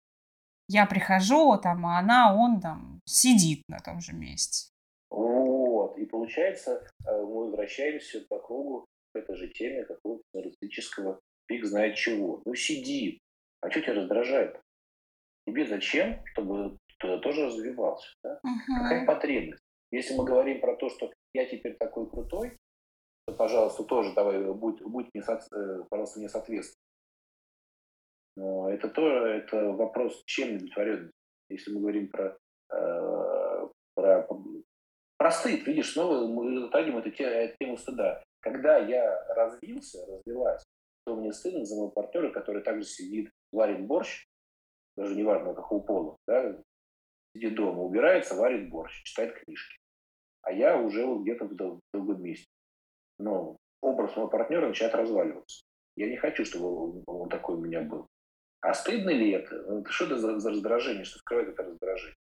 [0.67, 4.68] я прихожу, там, а она, он там сидит на том же месте.
[6.09, 12.41] Получается, э, мы возвращаемся по кругу к этой же теме какого-то нарциссического фиг знает чего.
[12.45, 13.19] Ну, сиди.
[13.61, 14.59] А что тебя раздражает?
[15.47, 18.07] Тебе зачем, чтобы ты тоже развивался?
[18.23, 18.39] Да?
[18.43, 18.83] Угу.
[18.83, 19.63] Какая потребность?
[19.91, 22.57] Если мы говорим про то, что я теперь такой крутой,
[23.25, 26.75] то, пожалуйста, тоже давай, будь, будь не, со, э, пожалуйста, не соответственно.
[28.37, 31.13] Но это тоже это вопрос, чем удовлетворенность.
[31.49, 32.37] Если мы говорим про,
[32.71, 34.27] э, про,
[35.19, 38.23] про стыд, видишь, снова мы затронем эту тему стыда.
[38.39, 40.63] Когда я развился, развилась,
[41.05, 44.25] то мне стыдно за моего партнера, который также сидит, варит борщ,
[44.95, 46.57] даже не важно, какого пола, да,
[47.35, 49.77] сидит дома, убирается, варит борщ, читает книжки.
[50.41, 52.47] А я уже вот где-то в другом месте.
[53.17, 55.63] Но образ моего партнера начинает разваливаться.
[55.97, 58.07] Я не хочу, чтобы он такой у меня был.
[58.61, 59.63] А стыдно ли это?
[59.63, 61.03] Ну, что это за, за раздражение?
[61.03, 62.15] Что скрывает это раздражение?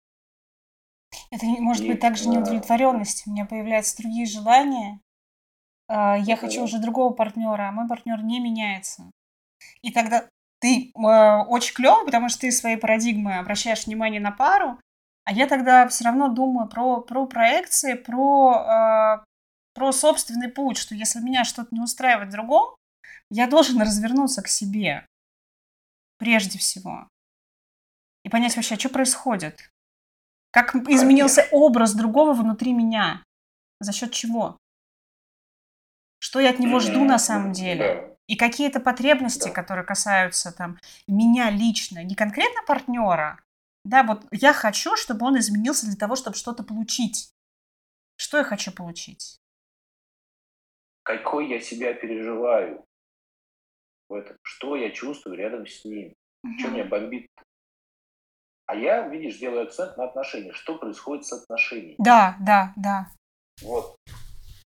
[1.32, 3.26] Это может и, быть также неудовлетворенность.
[3.26, 5.00] У меня появляются другие желания.
[5.88, 9.12] А, я хочу уже другого партнера, а мой партнер не меняется.
[9.82, 10.28] И тогда
[10.60, 14.80] ты э, очень клево, потому что ты своей парадигмы обращаешь внимание на пару,
[15.24, 19.26] а я тогда все равно думаю про, про проекции, про, э,
[19.74, 22.76] про собственный путь, что если меня что-то не устраивает в другом,
[23.30, 25.06] я должен развернуться к себе
[26.18, 27.08] прежде всего.
[28.24, 29.70] И понять вообще, что происходит.
[30.56, 33.26] Как изменился образ другого внутри меня.
[33.82, 34.58] За счет чего?
[36.20, 38.18] Что я от него жду на самом деле?
[38.28, 40.80] И какие-то потребности, которые касаются там
[41.10, 43.44] меня лично, не конкретно партнера,
[43.84, 47.34] да, вот я хочу, чтобы он изменился для того, чтобы что-то получить.
[48.16, 49.42] Что я хочу получить?
[51.04, 52.86] Какой я себя переживаю
[54.08, 54.38] в этом?
[54.42, 56.14] Что я чувствую рядом с ним?
[56.46, 56.60] Угу.
[56.60, 57.28] Что меня бомбит?
[58.68, 60.56] А я, видишь, делаю акцент на отношениях.
[60.56, 61.96] Что происходит с отношениями?
[62.00, 63.12] Да, да, да.
[63.62, 63.96] Вот.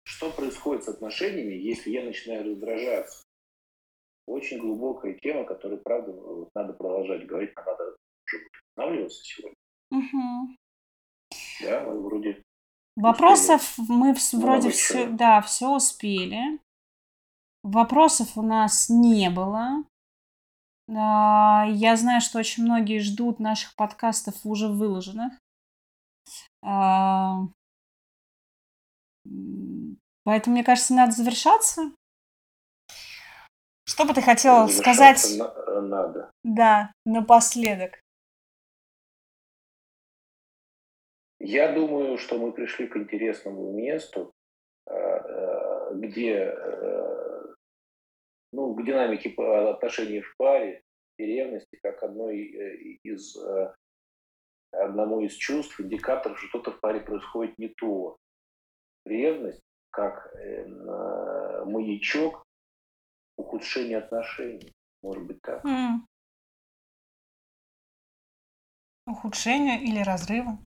[0.05, 3.23] Что происходит с отношениями, если я начинаю раздражаться?
[4.27, 6.13] Очень глубокая тема, которую, правда,
[6.55, 8.47] надо продолжать говорить, нам надо уже
[8.77, 9.57] останавливаться сегодня.
[9.91, 10.57] Угу.
[11.63, 12.43] Да, вроде...
[12.97, 13.87] Вопросов успели.
[13.89, 16.59] мы вроде все, да, все успели.
[17.63, 19.85] Вопросов у нас не было.
[20.95, 25.33] А, я знаю, что очень многие ждут наших подкастов уже выложенных.
[26.63, 27.43] А,
[30.25, 31.93] поэтому, мне кажется, надо завершаться.
[33.85, 35.39] Что бы ты хотела сказать?
[35.39, 36.31] Э, надо.
[36.45, 38.01] Да, напоследок.
[41.41, 44.33] Я думаю, что мы пришли к интересному месту,
[44.87, 46.55] э, э, где
[48.53, 49.31] ну, к динамике
[49.71, 50.83] отношений в паре
[51.19, 52.39] и ревности как одной
[53.03, 53.37] из
[54.71, 58.17] одному из чувств, индикаторов, что что-то в паре происходит не то.
[59.05, 60.33] Ревность как
[61.67, 62.45] маячок
[63.37, 64.73] ухудшения отношений.
[65.03, 65.65] Может быть так.
[65.65, 66.01] Mm.
[69.07, 70.59] Ухудшение или разрыва?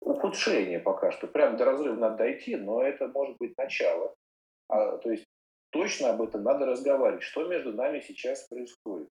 [0.00, 1.28] Ухудшение пока что.
[1.28, 4.14] Прям до разрыва надо дойти, но это может быть начало.
[4.68, 5.24] А, то есть
[5.70, 7.22] точно об этом надо разговаривать.
[7.22, 9.08] Что между нами сейчас происходит?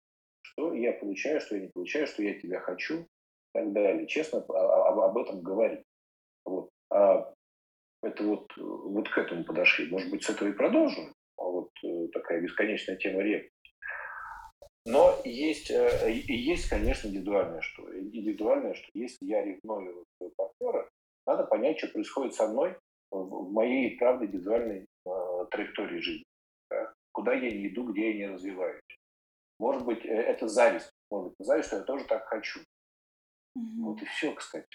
[0.42, 3.06] Что я получаю, что я не получаю, что я тебя хочу и
[3.52, 4.06] так далее.
[4.06, 4.52] Честно об,
[5.00, 5.82] об этом говорить.
[6.44, 6.70] Вот.
[6.90, 7.32] А
[8.02, 9.90] это вот, вот к этому подошли.
[9.90, 11.12] Может быть, с этого и продолжим.
[11.36, 13.52] А вот э, такая бесконечная тема ревности.
[14.86, 17.82] Но есть, э, есть, конечно, индивидуальное что.
[17.98, 20.04] Индивидуальное, что если я ревную
[20.36, 20.88] партнера,
[21.26, 22.76] надо понять, что происходит со мной
[23.10, 25.10] в моей, правда, индивидуальной э,
[25.50, 26.24] траектории жизни.
[27.10, 27.22] Да?
[27.22, 28.80] Куда я не иду, где я не развиваюсь.
[29.58, 30.90] Может быть, э, это зависть.
[31.10, 32.60] Может быть, зависть, что я тоже так хочу.
[33.58, 33.82] Mm-hmm.
[33.82, 34.68] Вот и все, кстати.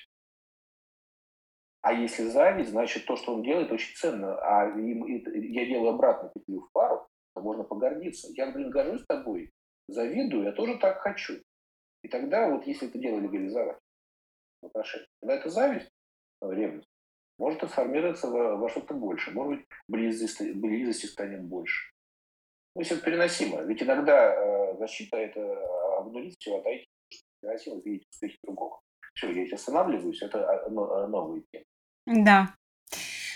[1.81, 4.37] А если зависть, значит, то, что он делает, очень ценно.
[4.39, 8.27] А им, я делаю обратно петлю в пару, то можно погордиться.
[8.33, 9.51] Я, блин, горжусь тобой,
[9.87, 11.35] завидую, я тоже так хочу.
[12.01, 13.79] И тогда вот если это дело легализовать
[14.61, 15.91] в отношениях, тогда это зависть,
[16.41, 16.89] э, ревность,
[17.37, 19.31] может трансформироваться во, во что-то больше.
[19.31, 21.94] Может быть, близости, близости станет больше.
[22.77, 23.61] Если это переносимо.
[23.61, 26.85] Ведь иногда э, защита– это э, обнулить все, отойти.
[27.41, 28.81] Переносимо видеть успехи другого.
[29.13, 31.65] Все, я здесь останавливаюсь, это э, новые темы.
[32.23, 32.53] Да.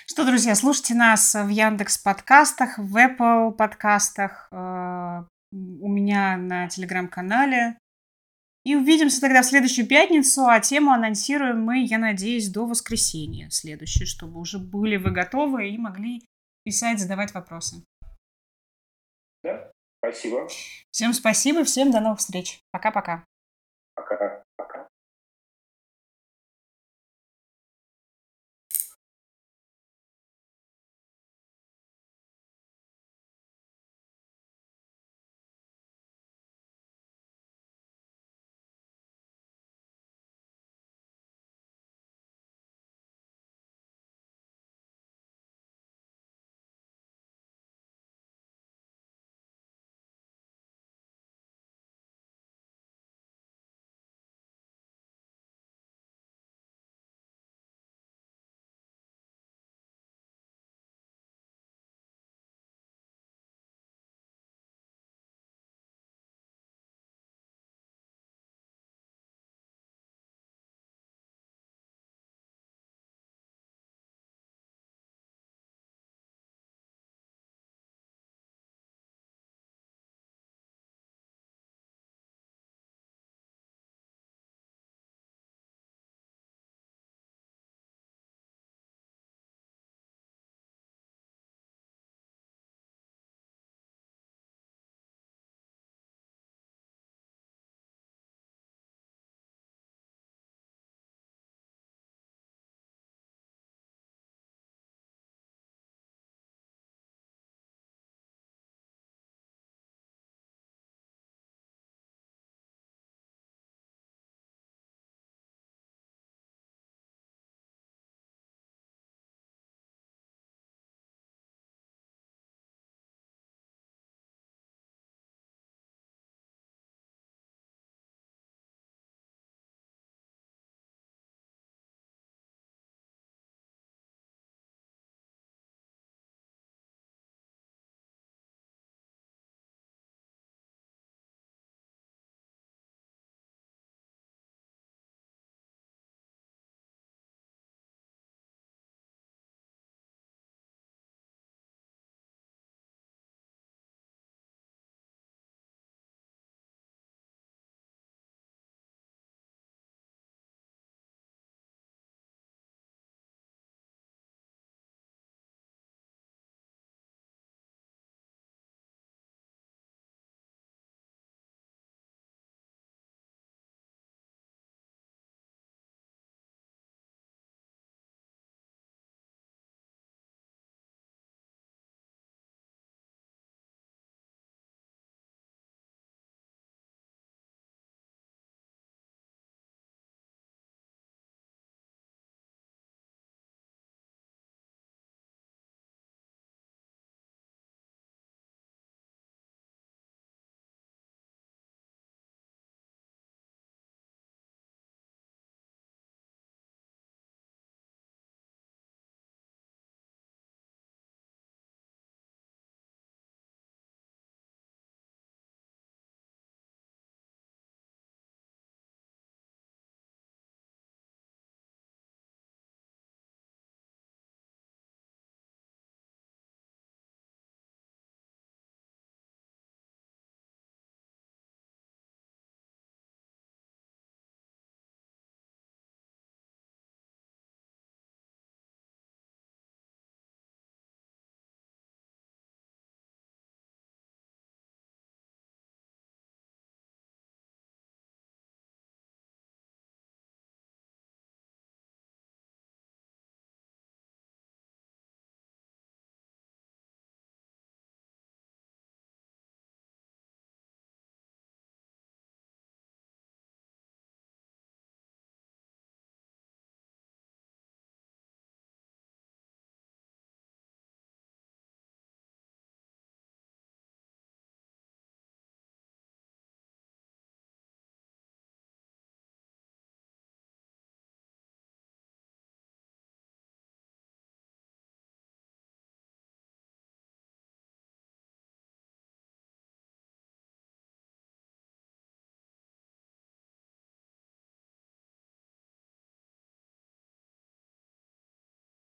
[0.06, 7.78] Что, друзья, слушайте нас в Яндекс подкастах, в Apple подкастах, у меня на телеграм-канале.
[8.66, 14.06] И увидимся тогда в следующую пятницу, а тему анонсируем мы, я надеюсь, до воскресенья следующее,
[14.06, 16.26] чтобы уже были вы готовы и могли
[16.64, 17.84] писать, задавать вопросы.
[20.00, 20.48] Спасибо.
[20.92, 22.62] Всем спасибо, всем до новых встреч.
[22.72, 23.29] Пока-пока.